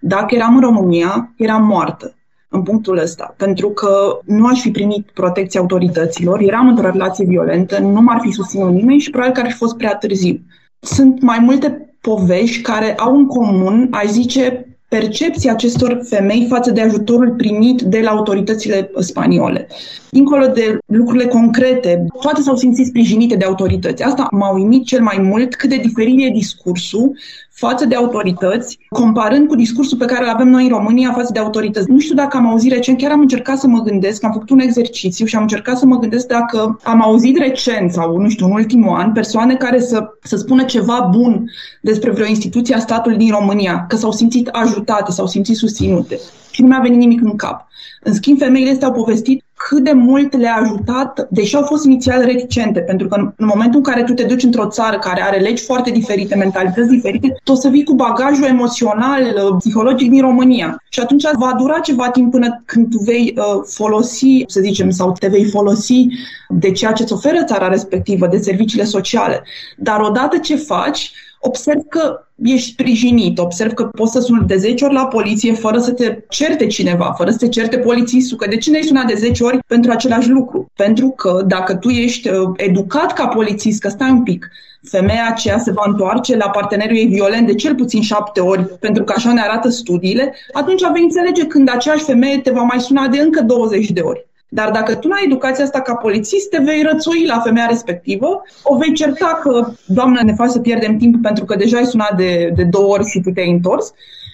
Dacă 0.00 0.34
eram 0.34 0.54
în 0.54 0.60
România, 0.60 1.32
eram 1.36 1.66
moartă 1.66 2.12
în 2.48 2.62
punctul 2.62 2.98
ăsta, 2.98 3.34
pentru 3.36 3.68
că 3.68 4.18
nu 4.24 4.46
aș 4.46 4.60
fi 4.60 4.70
primit 4.70 5.10
protecția 5.14 5.60
autorităților, 5.60 6.40
eram 6.40 6.68
într-o 6.68 6.90
relație 6.90 7.24
violentă, 7.24 7.78
nu 7.78 8.00
m-ar 8.00 8.18
fi 8.20 8.30
susținut 8.30 8.72
nimeni 8.72 8.98
și 8.98 9.10
probabil 9.10 9.34
că 9.34 9.40
ar 9.40 9.50
fi 9.50 9.56
fost 9.56 9.76
prea 9.76 9.94
târziu. 9.94 10.40
Sunt 10.80 11.22
mai 11.22 11.38
multe 11.38 11.87
povești 12.08 12.62
care 12.62 12.94
au 12.94 13.16
în 13.16 13.26
comun, 13.26 13.88
aș 13.90 14.06
zice, 14.06 14.66
percepția 14.88 15.52
acestor 15.52 16.00
femei 16.08 16.46
față 16.48 16.70
de 16.70 16.80
ajutorul 16.80 17.34
primit 17.36 17.80
de 17.82 18.00
la 18.00 18.10
autoritățile 18.10 18.90
spaniole. 18.98 19.66
Dincolo 20.10 20.46
de 20.46 20.78
lucrurile 20.86 21.26
concrete, 21.26 22.06
toate 22.20 22.40
s-au 22.40 22.56
simțit 22.56 22.86
sprijinite 22.86 23.36
de 23.36 23.44
autorități. 23.44 24.02
Asta 24.02 24.28
m-a 24.30 24.52
uimit 24.54 24.84
cel 24.84 25.02
mai 25.02 25.18
mult 25.20 25.54
cât 25.54 25.68
de 25.68 25.76
diferit 25.76 26.26
e 26.26 26.30
discursul 26.30 27.16
față 27.58 27.84
de 27.86 27.94
autorități, 27.94 28.78
comparând 28.88 29.48
cu 29.48 29.56
discursul 29.56 29.98
pe 29.98 30.04
care 30.04 30.24
îl 30.24 30.30
avem 30.30 30.48
noi 30.48 30.62
în 30.62 30.68
România 30.68 31.12
față 31.12 31.32
de 31.32 31.38
autorități. 31.38 31.90
Nu 31.90 31.98
știu 31.98 32.14
dacă 32.14 32.36
am 32.36 32.46
auzit 32.46 32.72
recent, 32.72 32.98
chiar 32.98 33.10
am 33.10 33.20
încercat 33.20 33.58
să 33.58 33.66
mă 33.66 33.80
gândesc, 33.80 34.24
am 34.24 34.32
făcut 34.32 34.50
un 34.50 34.58
exercițiu 34.58 35.26
și 35.26 35.36
am 35.36 35.42
încercat 35.42 35.78
să 35.78 35.86
mă 35.86 35.98
gândesc 35.98 36.26
dacă 36.26 36.80
am 36.82 37.02
auzit 37.02 37.38
recent 37.38 37.92
sau, 37.92 38.16
nu 38.16 38.28
știu, 38.28 38.46
în 38.46 38.52
ultimul 38.52 38.96
an, 38.96 39.12
persoane 39.12 39.54
care 39.54 39.80
să, 39.80 40.08
să 40.22 40.36
spună 40.36 40.62
ceva 40.62 41.08
bun 41.10 41.50
despre 41.80 42.10
vreo 42.10 42.26
instituție 42.26 42.74
a 42.74 42.78
statului 42.78 43.18
din 43.18 43.30
România, 43.30 43.84
că 43.88 43.96
s-au 43.96 44.12
simțit 44.12 44.48
ajutate, 44.48 45.10
s-au 45.12 45.26
simțit 45.26 45.56
susținute. 45.56 46.18
Și 46.50 46.62
nu 46.62 46.68
mi-a 46.68 46.80
venit 46.82 46.98
nimic 46.98 47.20
în 47.22 47.36
cap. 47.36 47.66
În 48.02 48.14
schimb, 48.14 48.38
femeile 48.38 48.70
astea 48.70 48.86
au 48.86 48.92
povestit 48.92 49.44
cât 49.68 49.84
de 49.84 49.92
mult 49.92 50.36
le-a 50.36 50.56
ajutat, 50.62 51.26
deși 51.30 51.56
au 51.56 51.62
fost 51.62 51.84
inițial 51.84 52.24
reticente, 52.24 52.80
pentru 52.80 53.08
că 53.08 53.14
în 53.36 53.46
momentul 53.46 53.76
în 53.76 53.82
care 53.82 54.02
tu 54.02 54.12
te 54.12 54.22
duci 54.22 54.42
într-o 54.42 54.66
țară 54.66 54.98
care 54.98 55.22
are 55.22 55.38
legi 55.38 55.64
foarte 55.64 55.90
diferite, 55.90 56.34
mentalități 56.34 56.88
diferite, 56.88 57.34
tu 57.44 57.52
o 57.52 57.54
să 57.54 57.68
vii 57.68 57.84
cu 57.84 57.94
bagajul 57.94 58.44
emoțional, 58.44 59.22
uh, 59.22 59.56
psihologic 59.58 60.10
din 60.10 60.20
România. 60.20 60.82
Și 60.88 61.00
atunci 61.00 61.24
va 61.38 61.54
dura 61.58 61.78
ceva 61.78 62.10
timp 62.10 62.30
până 62.30 62.62
când 62.64 62.90
tu 62.90 62.98
vei 62.98 63.34
uh, 63.36 63.44
folosi, 63.64 64.44
să 64.46 64.60
zicem, 64.60 64.90
sau 64.90 65.12
te 65.12 65.26
vei 65.26 65.44
folosi 65.44 66.06
de 66.48 66.70
ceea 66.70 66.92
ce 66.92 67.02
îți 67.02 67.12
oferă 67.12 67.44
țara 67.44 67.68
respectivă, 67.68 68.26
de 68.26 68.38
serviciile 68.38 68.84
sociale. 68.84 69.42
Dar 69.76 70.00
odată 70.00 70.36
ce 70.38 70.56
faci, 70.56 71.12
observ 71.40 71.80
că 71.88 72.28
ești 72.42 72.70
sprijinit, 72.70 73.38
observ 73.38 73.72
că 73.72 73.84
poți 73.84 74.12
să 74.12 74.20
suni 74.20 74.46
de 74.46 74.56
10 74.56 74.84
ori 74.84 74.94
la 74.94 75.06
poliție 75.06 75.52
fără 75.52 75.78
să 75.78 75.90
te 75.90 76.18
certe 76.28 76.66
cineva, 76.66 77.14
fără 77.16 77.30
să 77.30 77.36
te 77.36 77.48
certe 77.48 77.78
polițistul, 77.78 78.36
că 78.36 78.48
de 78.48 78.56
ce 78.56 78.70
ne-ai 78.70 78.82
sunat 78.82 79.06
de 79.06 79.14
10 79.14 79.44
ori 79.44 79.58
pentru 79.66 79.90
același 79.90 80.28
lucru? 80.28 80.70
Pentru 80.76 81.08
că 81.08 81.44
dacă 81.46 81.74
tu 81.74 81.88
ești 81.88 82.28
uh, 82.28 82.50
educat 82.56 83.12
ca 83.12 83.26
polițist, 83.26 83.80
că 83.80 83.88
stai 83.88 84.10
un 84.10 84.22
pic, 84.22 84.48
femeia 84.82 85.26
aceea 85.28 85.58
se 85.58 85.72
va 85.72 85.82
întoarce 85.86 86.36
la 86.36 86.48
partenerul 86.48 86.96
ei 86.96 87.06
violent 87.06 87.46
de 87.46 87.54
cel 87.54 87.74
puțin 87.74 88.02
șapte 88.02 88.40
ori, 88.40 88.64
pentru 88.80 89.04
că 89.04 89.12
așa 89.16 89.32
ne 89.32 89.40
arată 89.40 89.68
studiile, 89.68 90.34
atunci 90.52 90.82
vei 90.92 91.02
înțelege 91.02 91.46
când 91.46 91.68
aceeași 91.68 92.04
femeie 92.04 92.38
te 92.38 92.50
va 92.50 92.62
mai 92.62 92.80
suna 92.80 93.08
de 93.08 93.20
încă 93.20 93.42
20 93.42 93.90
de 93.90 94.00
ori. 94.00 94.27
Dar 94.48 94.70
dacă 94.70 94.94
tu 94.94 95.08
n-ai 95.08 95.24
educația 95.24 95.64
asta 95.64 95.80
ca 95.80 95.94
polițist, 95.94 96.50
te 96.50 96.58
vei 96.58 96.82
rățui 96.82 97.26
la 97.26 97.38
femeia 97.38 97.66
respectivă, 97.66 98.42
o 98.62 98.76
vei 98.76 98.92
certa 98.92 99.38
că, 99.42 99.72
doamnă, 99.86 100.20
ne 100.22 100.34
faci 100.34 100.50
să 100.50 100.58
pierdem 100.58 100.96
timp 100.96 101.22
pentru 101.22 101.44
că 101.44 101.56
deja 101.56 101.76
ai 101.76 101.84
sunat 101.84 102.16
de, 102.16 102.52
de 102.54 102.64
două 102.64 102.92
ori 102.92 103.10
și 103.10 103.20
tu 103.20 103.30
te-ai 103.30 103.50
întors. 103.50 103.92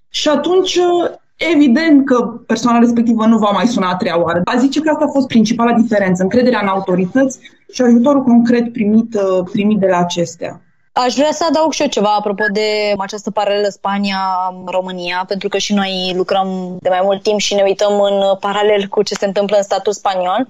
Și 0.08 0.28
atunci, 0.28 0.78
evident 1.36 2.04
că 2.04 2.40
persoana 2.46 2.78
respectivă 2.78 3.26
nu 3.26 3.38
va 3.38 3.50
mai 3.50 3.66
suna 3.66 3.90
a 3.90 3.96
treia 3.96 4.22
oară. 4.22 4.40
A 4.44 4.56
zice 4.56 4.80
că 4.80 4.90
asta 4.90 5.04
a 5.04 5.12
fost 5.12 5.26
principala 5.26 5.72
diferență, 5.72 6.22
încrederea 6.22 6.60
în 6.62 6.68
autorități 6.68 7.38
și 7.72 7.82
ajutorul 7.82 8.22
concret 8.22 8.72
primit, 8.72 9.16
primit 9.52 9.78
de 9.78 9.86
la 9.86 9.98
acestea. 9.98 10.63
Aș 10.96 11.14
vrea 11.14 11.32
să 11.32 11.44
adaug 11.48 11.72
și 11.72 11.82
eu 11.82 11.88
ceva 11.88 12.14
apropo 12.14 12.44
de 12.52 12.94
această 12.98 13.30
paralelă 13.30 13.68
Spania-România, 13.68 15.24
pentru 15.28 15.48
că 15.48 15.58
și 15.58 15.74
noi 15.74 16.12
lucrăm 16.16 16.76
de 16.80 16.88
mai 16.88 17.00
mult 17.02 17.22
timp 17.22 17.38
și 17.38 17.54
ne 17.54 17.62
uităm 17.62 18.00
în 18.00 18.36
paralel 18.40 18.86
cu 18.86 19.02
ce 19.02 19.14
se 19.14 19.26
întâmplă 19.26 19.56
în 19.56 19.62
statul 19.62 19.92
spaniol. 19.92 20.48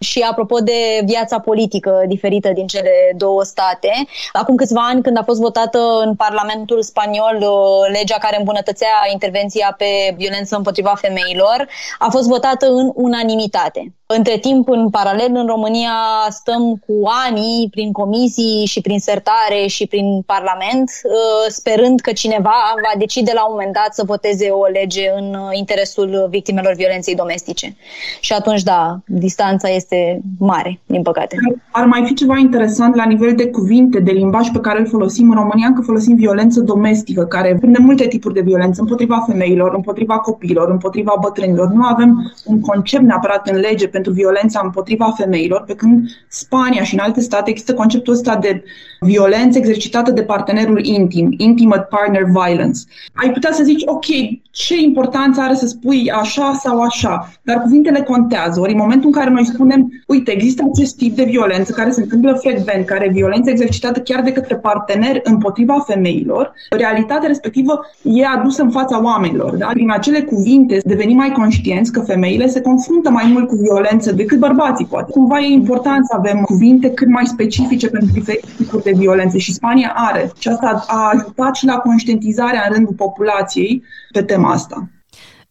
Și 0.00 0.20
apropo 0.20 0.58
de 0.58 1.02
viața 1.04 1.38
politică 1.38 2.02
diferită 2.06 2.48
din 2.48 2.66
cele 2.66 3.12
două 3.16 3.42
state, 3.42 3.92
acum 4.32 4.56
câțiva 4.56 4.86
ani 4.86 5.02
când 5.02 5.16
a 5.18 5.22
fost 5.22 5.40
votată 5.40 5.78
în 6.04 6.14
Parlamentul 6.14 6.82
spaniol 6.82 7.36
uh, 7.40 7.90
legea 7.92 8.16
care 8.18 8.38
îmbunătățea 8.38 8.94
intervenția 9.12 9.74
pe 9.78 10.14
violență 10.16 10.56
împotriva 10.56 10.94
femeilor, 10.94 11.68
a 11.98 12.08
fost 12.10 12.28
votată 12.28 12.66
în 12.66 12.90
unanimitate. 12.94 13.92
Între 14.16 14.38
timp, 14.38 14.68
în 14.68 14.90
paralel, 14.90 15.30
în 15.34 15.46
România 15.46 15.96
stăm 16.28 16.62
cu 16.86 16.94
ani 17.26 17.68
prin 17.70 17.92
comisii 17.92 18.66
și 18.66 18.80
prin 18.80 18.98
sertare 18.98 19.66
și 19.66 19.86
prin 19.86 20.22
Parlament, 20.26 20.90
uh, 21.04 21.46
sperând 21.48 22.00
că 22.00 22.12
cineva 22.12 22.56
va 22.84 22.98
decide 22.98 23.32
la 23.34 23.44
un 23.44 23.54
moment 23.54 23.72
dat 23.72 23.94
să 23.94 24.02
voteze 24.06 24.48
o 24.48 24.66
lege 24.66 25.04
în 25.20 25.36
interesul 25.52 26.26
victimelor 26.30 26.74
violenței 26.74 27.14
domestice. 27.14 27.76
Și 28.20 28.32
atunci, 28.32 28.62
da, 28.62 28.98
distanța 29.06 29.68
este 29.68 30.20
mare, 30.38 30.80
din 30.86 31.02
păcate. 31.02 31.36
Ar 31.70 31.84
mai 31.84 32.02
fi 32.06 32.14
ceva 32.14 32.36
interesant 32.38 32.94
la 32.94 33.04
nivel 33.04 33.34
de 33.34 33.46
cuvinte, 33.46 33.98
de 34.00 34.10
limbaj 34.10 34.48
pe 34.48 34.60
care 34.60 34.78
îl 34.78 34.86
folosim 34.86 35.30
în 35.30 35.36
România, 35.36 35.72
că 35.74 35.80
folosim 35.80 36.16
violență 36.16 36.60
domestică, 36.60 37.24
care 37.24 37.56
prinde 37.60 37.78
multe 37.80 38.06
tipuri 38.06 38.34
de 38.34 38.40
violență 38.40 38.80
împotriva 38.80 39.24
femeilor, 39.26 39.74
împotriva 39.74 40.18
copiilor, 40.18 40.70
împotriva 40.70 41.14
bătrânilor. 41.20 41.68
Nu 41.68 41.82
avem 41.84 42.32
un 42.44 42.60
concept 42.60 43.04
neapărat 43.04 43.48
în 43.48 43.56
lege 43.56 43.88
pentru 43.88 44.01
violența 44.06 44.60
împotriva 44.64 45.10
femeilor, 45.16 45.62
pe 45.62 45.74
când 45.74 46.08
Spania 46.28 46.82
și 46.82 46.94
în 46.94 47.00
alte 47.00 47.20
state 47.20 47.50
există 47.50 47.74
conceptul 47.74 48.12
ăsta 48.12 48.36
de 48.36 48.64
violență 49.02 49.58
exercitată 49.58 50.10
de 50.10 50.22
partenerul 50.22 50.84
intim, 50.84 51.34
intimate 51.36 51.86
partner 51.90 52.22
violence. 52.22 52.80
Ai 53.14 53.30
putea 53.32 53.52
să 53.52 53.62
zici, 53.64 53.82
ok, 53.86 54.04
ce 54.50 54.80
importanță 54.80 55.40
are 55.40 55.54
să 55.54 55.66
spui 55.66 56.10
așa 56.10 56.58
sau 56.60 56.80
așa, 56.80 57.32
dar 57.42 57.60
cuvintele 57.60 58.00
contează. 58.02 58.60
Ori 58.60 58.72
în 58.72 58.78
momentul 58.78 59.06
în 59.06 59.12
care 59.12 59.30
noi 59.30 59.46
spunem, 59.46 59.90
uite, 60.06 60.32
există 60.32 60.62
acest 60.72 60.96
tip 60.96 61.16
de 61.16 61.24
violență 61.24 61.72
care 61.72 61.90
se 61.90 62.00
întâmplă 62.02 62.32
frecvent, 62.32 62.86
care 62.86 63.04
e 63.04 63.12
violență 63.12 63.50
exercitată 63.50 64.00
chiar 64.00 64.22
de 64.22 64.32
către 64.32 64.56
parteneri 64.56 65.20
împotriva 65.24 65.84
femeilor, 65.86 66.52
realitatea 66.70 67.28
respectivă 67.28 67.80
e 68.02 68.26
adusă 68.26 68.62
în 68.62 68.70
fața 68.70 69.02
oamenilor. 69.02 69.56
Da? 69.56 69.66
Prin 69.66 69.90
acele 69.90 70.20
cuvinte 70.20 70.80
devenim 70.84 71.16
mai 71.16 71.32
conștienți 71.32 71.92
că 71.92 72.00
femeile 72.00 72.46
se 72.46 72.60
confruntă 72.60 73.10
mai 73.10 73.30
mult 73.32 73.48
cu 73.48 73.56
violență 73.56 74.12
decât 74.12 74.38
bărbații, 74.38 74.86
poate. 74.86 75.12
Cumva 75.12 75.38
e 75.40 75.46
important 75.46 76.06
să 76.06 76.14
avem 76.16 76.42
cuvinte 76.42 76.90
cât 76.90 77.08
mai 77.08 77.24
specifice 77.26 77.88
pentru 77.88 78.10
diferite 78.12 78.46
tipuri 78.56 78.82
de 78.82 78.91
violențe 78.94 79.38
și 79.38 79.52
Spania 79.52 79.92
are. 79.96 80.32
Și 80.38 80.48
asta 80.48 80.84
a 80.86 81.10
ajutat 81.14 81.54
și 81.54 81.64
la 81.64 81.76
conștientizarea 81.76 82.64
în 82.68 82.74
rândul 82.74 82.94
populației 82.94 83.82
pe 84.12 84.22
tema 84.22 84.52
asta. 84.52 84.90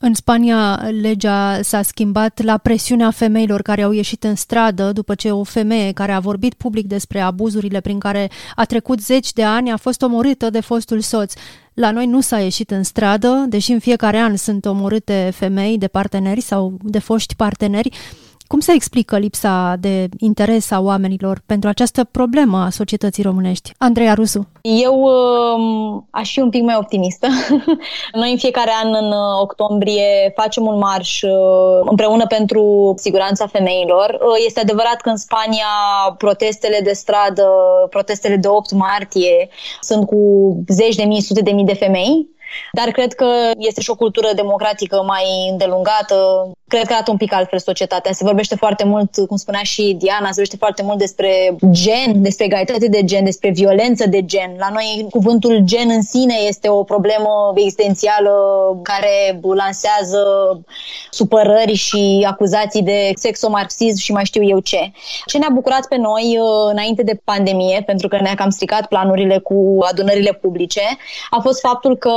În 0.03 0.13
Spania, 0.13 0.89
legea 1.01 1.61
s-a 1.61 1.81
schimbat 1.81 2.41
la 2.43 2.57
presiunea 2.57 3.11
femeilor 3.11 3.61
care 3.61 3.81
au 3.81 3.91
ieșit 3.91 4.23
în 4.23 4.35
stradă 4.35 4.91
după 4.91 5.15
ce 5.15 5.31
o 5.31 5.43
femeie 5.43 5.91
care 5.91 6.11
a 6.11 6.19
vorbit 6.19 6.53
public 6.53 6.87
despre 6.87 7.19
abuzurile 7.19 7.79
prin 7.79 7.99
care 7.99 8.29
a 8.55 8.65
trecut 8.65 9.01
zeci 9.01 9.33
de 9.33 9.43
ani 9.43 9.71
a 9.71 9.77
fost 9.77 10.01
omorâtă 10.01 10.49
de 10.49 10.59
fostul 10.59 10.99
soț. 10.99 11.33
La 11.73 11.91
noi 11.91 12.05
nu 12.05 12.21
s-a 12.21 12.39
ieșit 12.39 12.71
în 12.71 12.83
stradă, 12.83 13.45
deși 13.47 13.71
în 13.71 13.79
fiecare 13.79 14.17
an 14.17 14.35
sunt 14.35 14.65
omorâte 14.65 15.31
femei 15.33 15.77
de 15.77 15.87
parteneri 15.87 16.41
sau 16.41 16.77
de 16.81 16.99
foști 16.99 17.35
parteneri. 17.35 17.89
Cum 18.51 18.59
se 18.59 18.71
explică 18.71 19.17
lipsa 19.17 19.75
de 19.79 20.07
interes 20.17 20.71
a 20.71 20.79
oamenilor 20.79 21.41
pentru 21.45 21.69
această 21.69 22.03
problemă 22.03 22.57
a 22.57 22.69
societății 22.69 23.23
românești? 23.23 23.73
Andreea 23.77 24.13
Rusu. 24.13 24.47
Eu 24.61 25.01
uh, 25.01 26.01
aș 26.09 26.31
fi 26.31 26.39
un 26.39 26.49
pic 26.49 26.63
mai 26.63 26.75
optimistă. 26.77 27.27
Noi 28.21 28.31
în 28.31 28.37
fiecare 28.37 28.71
an, 28.83 28.93
în 28.93 29.13
octombrie, 29.41 30.33
facem 30.35 30.65
un 30.65 30.77
marș 30.77 31.21
uh, 31.21 31.31
împreună 31.89 32.25
pentru 32.27 32.93
siguranța 32.97 33.47
femeilor. 33.47 34.09
Uh, 34.09 34.43
este 34.45 34.59
adevărat 34.59 35.01
că 35.01 35.09
în 35.09 35.17
Spania 35.17 35.71
protestele 36.17 36.79
de 36.83 36.93
stradă, 36.93 37.47
protestele 37.89 38.35
de 38.35 38.47
8 38.47 38.71
martie, 38.71 39.49
sunt 39.81 40.05
cu 40.05 40.17
zeci 40.67 40.95
de 40.95 41.03
mii, 41.03 41.21
sute 41.21 41.41
de 41.41 41.51
mii 41.51 41.65
de 41.65 41.73
femei 41.73 42.29
dar 42.71 42.91
cred 42.91 43.13
că 43.13 43.51
este 43.57 43.81
și 43.81 43.89
o 43.89 43.95
cultură 43.95 44.29
democratică 44.35 45.03
mai 45.05 45.47
îndelungată. 45.51 46.15
Cred 46.71 46.85
că 46.85 46.93
arată 46.93 47.11
un 47.11 47.17
pic 47.17 47.33
altfel 47.33 47.59
societatea. 47.59 48.11
Se 48.11 48.23
vorbește 48.23 48.55
foarte 48.55 48.83
mult, 48.83 49.15
cum 49.27 49.37
spunea 49.37 49.61
și 49.63 49.95
Diana, 49.99 50.25
se 50.25 50.41
vorbește 50.41 50.55
foarte 50.57 50.83
mult 50.83 50.97
despre 50.97 51.55
gen, 51.69 52.21
despre 52.21 52.45
egalitate 52.45 52.87
de 52.87 53.03
gen, 53.03 53.23
despre 53.23 53.49
violență 53.49 54.07
de 54.07 54.25
gen. 54.25 54.55
La 54.57 54.69
noi 54.73 55.07
cuvântul 55.09 55.59
gen 55.63 55.89
în 55.89 56.01
sine 56.01 56.33
este 56.47 56.69
o 56.69 56.83
problemă 56.83 57.53
existențială 57.55 58.33
care 58.81 59.39
lansează 59.55 60.23
supărări 61.09 61.73
și 61.73 62.25
acuzații 62.29 62.81
de 62.81 63.11
sexomarxism 63.15 63.97
și 63.97 64.11
mai 64.11 64.25
știu 64.25 64.43
eu 64.43 64.59
ce. 64.59 64.91
Ce 65.25 65.37
ne-a 65.37 65.51
bucurat 65.53 65.87
pe 65.87 65.97
noi 65.97 66.37
uh, 66.39 66.71
înainte 66.71 67.03
de 67.03 67.21
pandemie, 67.23 67.83
pentru 67.85 68.07
că 68.07 68.17
ne-a 68.21 68.35
cam 68.35 68.49
stricat 68.49 68.87
planurile 68.87 69.37
cu 69.37 69.77
adunările 69.89 70.33
publice, 70.33 70.81
a 71.29 71.39
fost 71.41 71.59
faptul 71.59 71.97
că 71.97 72.13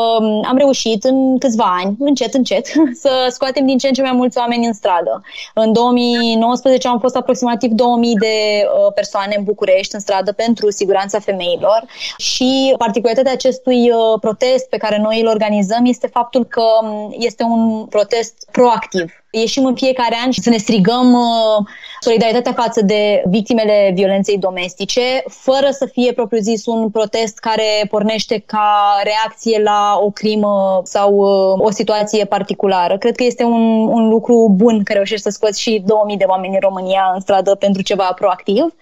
am 0.49 0.57
reușit 0.57 1.05
în 1.05 1.39
câțiva 1.39 1.77
ani, 1.83 1.97
încet, 1.99 2.35
încet, 2.35 2.67
să 3.03 3.27
scoatem 3.29 3.67
din 3.67 3.79
ce 3.79 3.87
în 3.87 3.93
ce 3.93 4.03
mai 4.03 4.13
mulți 4.13 4.43
oameni 4.45 4.67
în 4.67 4.73
stradă. 4.73 5.23
În 5.55 5.73
2019 5.73 6.89
am 6.89 6.99
fost 6.99 7.17
aproximativ 7.17 7.71
2000 7.71 8.15
de 8.15 8.37
uh, 8.65 8.93
persoane 8.95 9.35
în 9.39 9.45
București 9.45 9.95
în 9.95 10.01
stradă 10.01 10.33
pentru 10.33 10.71
siguranța 10.71 11.19
femeilor 11.19 11.85
și 12.17 12.75
particularitatea 12.79 13.33
acestui 13.33 13.91
uh, 13.91 14.21
protest 14.21 14.69
pe 14.69 14.77
care 14.77 14.99
noi 14.99 15.21
îl 15.21 15.27
organizăm 15.27 15.85
este 15.85 16.07
faptul 16.07 16.45
că 16.45 16.63
um, 16.83 17.15
este 17.19 17.43
un 17.43 17.87
protest 17.87 18.49
proactiv 18.53 19.24
ieșim 19.41 19.65
în 19.65 19.75
fiecare 19.75 20.17
an 20.25 20.31
și 20.31 20.41
să 20.41 20.51
ne 20.51 20.57
strigăm 20.57 21.13
uh, 21.13 21.67
solidaritatea 22.01 22.53
față 22.53 22.83
de 22.83 23.23
victimele 23.27 23.91
violenței 23.95 24.39
domestice, 24.39 25.23
fără 25.29 25.69
să 25.71 25.87
fie 25.87 26.13
propriu-zis 26.13 26.67
un 26.67 26.91
protest 26.91 27.39
care 27.39 27.87
pornește 27.91 28.43
ca 28.47 29.01
reacție 29.03 29.63
la 29.63 29.99
o 30.03 30.11
crimă 30.11 30.81
sau 30.85 31.15
uh, 31.15 31.67
o 31.67 31.71
situație 31.71 32.25
particulară. 32.25 32.99
Cred 32.99 33.17
că 33.17 33.25
este 33.25 33.43
un, 33.43 33.89
un 33.89 34.09
lucru 34.09 34.53
bun 34.57 34.83
că 34.83 34.93
reușești 34.93 35.23
să 35.23 35.31
scoți 35.31 35.61
și 35.61 35.83
2000 35.87 36.17
de 36.17 36.25
oameni 36.29 36.55
în 36.55 36.61
România 36.61 37.11
în 37.15 37.21
stradă 37.21 37.55
pentru 37.55 37.83
ceva 37.83 38.13
proactiv. 38.19 38.75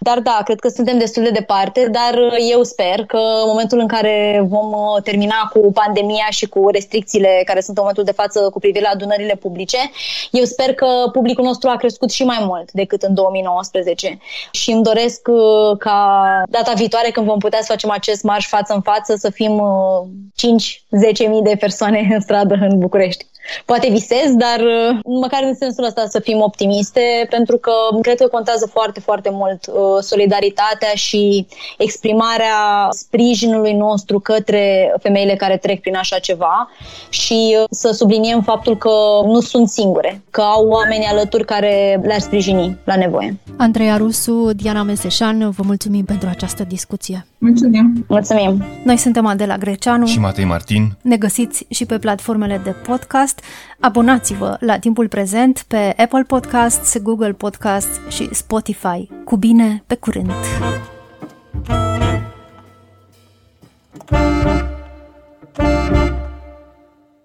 Dar 0.00 0.18
da, 0.18 0.40
cred 0.44 0.60
că 0.60 0.68
suntem 0.68 0.98
destul 0.98 1.22
de 1.22 1.30
departe, 1.30 1.88
dar 1.90 2.14
eu 2.50 2.62
sper 2.62 3.04
că 3.06 3.16
în 3.16 3.48
momentul 3.48 3.78
în 3.78 3.86
care 3.86 4.44
vom 4.48 4.72
uh, 4.72 5.02
termina 5.02 5.50
cu 5.52 5.72
pandemia 5.72 6.26
și 6.30 6.46
cu 6.46 6.68
restricțiile 6.68 7.42
care 7.44 7.60
sunt 7.60 7.76
în 7.76 7.82
momentul 7.82 8.04
de 8.04 8.20
față 8.22 8.50
cu 8.52 8.58
privire 8.58 8.84
la 8.84 8.90
adunările 8.92 9.34
publice, 9.34 9.78
eu 10.30 10.44
sper 10.44 10.74
că 10.74 10.86
publicul 11.12 11.44
nostru 11.44 11.68
a 11.68 11.76
crescut 11.76 12.10
și 12.10 12.24
mai 12.24 12.38
mult 12.40 12.72
decât 12.72 13.02
în 13.02 13.14
2019 13.14 14.18
și 14.50 14.70
îmi 14.70 14.82
doresc 14.82 15.28
uh, 15.28 15.78
ca 15.78 16.22
data 16.48 16.72
viitoare 16.72 17.10
când 17.10 17.26
vom 17.26 17.38
putea 17.38 17.58
să 17.60 17.72
facem 17.72 17.90
acest 17.90 18.22
marș 18.22 18.46
față 18.46 18.74
în 18.74 18.80
față 18.80 19.14
să 19.16 19.30
fim 19.30 19.52
5-10 19.52 19.60
uh, 20.88 21.28
mii 21.28 21.42
de 21.42 21.56
persoane 21.60 22.08
în 22.12 22.20
stradă 22.20 22.54
în 22.54 22.78
București. 22.78 23.26
Poate 23.64 23.88
visez, 23.90 24.34
dar 24.34 24.60
uh, 24.60 24.98
măcar 25.04 25.42
în 25.42 25.54
sensul 25.54 25.84
ăsta 25.84 26.04
să 26.08 26.20
fim 26.20 26.40
optimiste, 26.40 27.26
pentru 27.30 27.56
că 27.56 27.72
cred 28.02 28.16
că 28.18 28.26
contează 28.26 28.66
foarte, 28.66 29.00
foarte 29.00 29.30
mult 29.32 29.64
solidaritatea 30.00 30.92
și 30.94 31.46
exprimarea 31.78 32.88
sprijinului 32.90 33.72
nostru 33.72 34.20
către 34.20 34.94
femeile 35.02 35.36
care 35.36 35.56
trec 35.56 35.80
prin 35.80 35.96
așa 35.96 36.18
ceva 36.18 36.70
și 37.08 37.56
să 37.70 37.90
subliniem 37.90 38.42
faptul 38.42 38.76
că 38.76 38.90
nu 39.24 39.40
sunt 39.40 39.68
singure 39.68 39.90
sigure 39.90 40.22
că 40.30 40.40
au 40.40 40.68
oameni 40.68 41.04
alături 41.04 41.44
care 41.44 42.00
le-ar 42.02 42.20
sprijini 42.20 42.78
la 42.84 42.96
nevoie. 42.96 43.38
Andreea 43.56 43.96
Rusu, 43.96 44.50
Diana 44.56 44.82
Meseșan, 44.82 45.50
vă 45.50 45.62
mulțumim 45.66 46.04
pentru 46.04 46.28
această 46.28 46.64
discuție. 46.68 47.26
Mulțumim! 47.38 48.04
Mulțumim! 48.08 48.64
Noi 48.84 48.96
suntem 48.96 49.26
Adela 49.26 49.56
Greceanu 49.56 50.06
și 50.06 50.18
Matei 50.18 50.44
Martin. 50.44 50.96
Ne 51.02 51.16
găsiți 51.16 51.66
și 51.68 51.86
pe 51.86 51.98
platformele 51.98 52.60
de 52.64 52.70
podcast. 52.70 53.39
Abonați-vă 53.80 54.56
la 54.60 54.78
timpul 54.78 55.08
prezent 55.08 55.64
pe 55.68 55.94
Apple 55.96 56.22
Podcasts, 56.22 56.98
Google 57.02 57.32
Podcasts 57.32 58.00
și 58.08 58.28
Spotify. 58.34 59.08
Cu 59.24 59.36
bine, 59.36 59.82
pe 59.86 59.94
curând! 59.94 60.30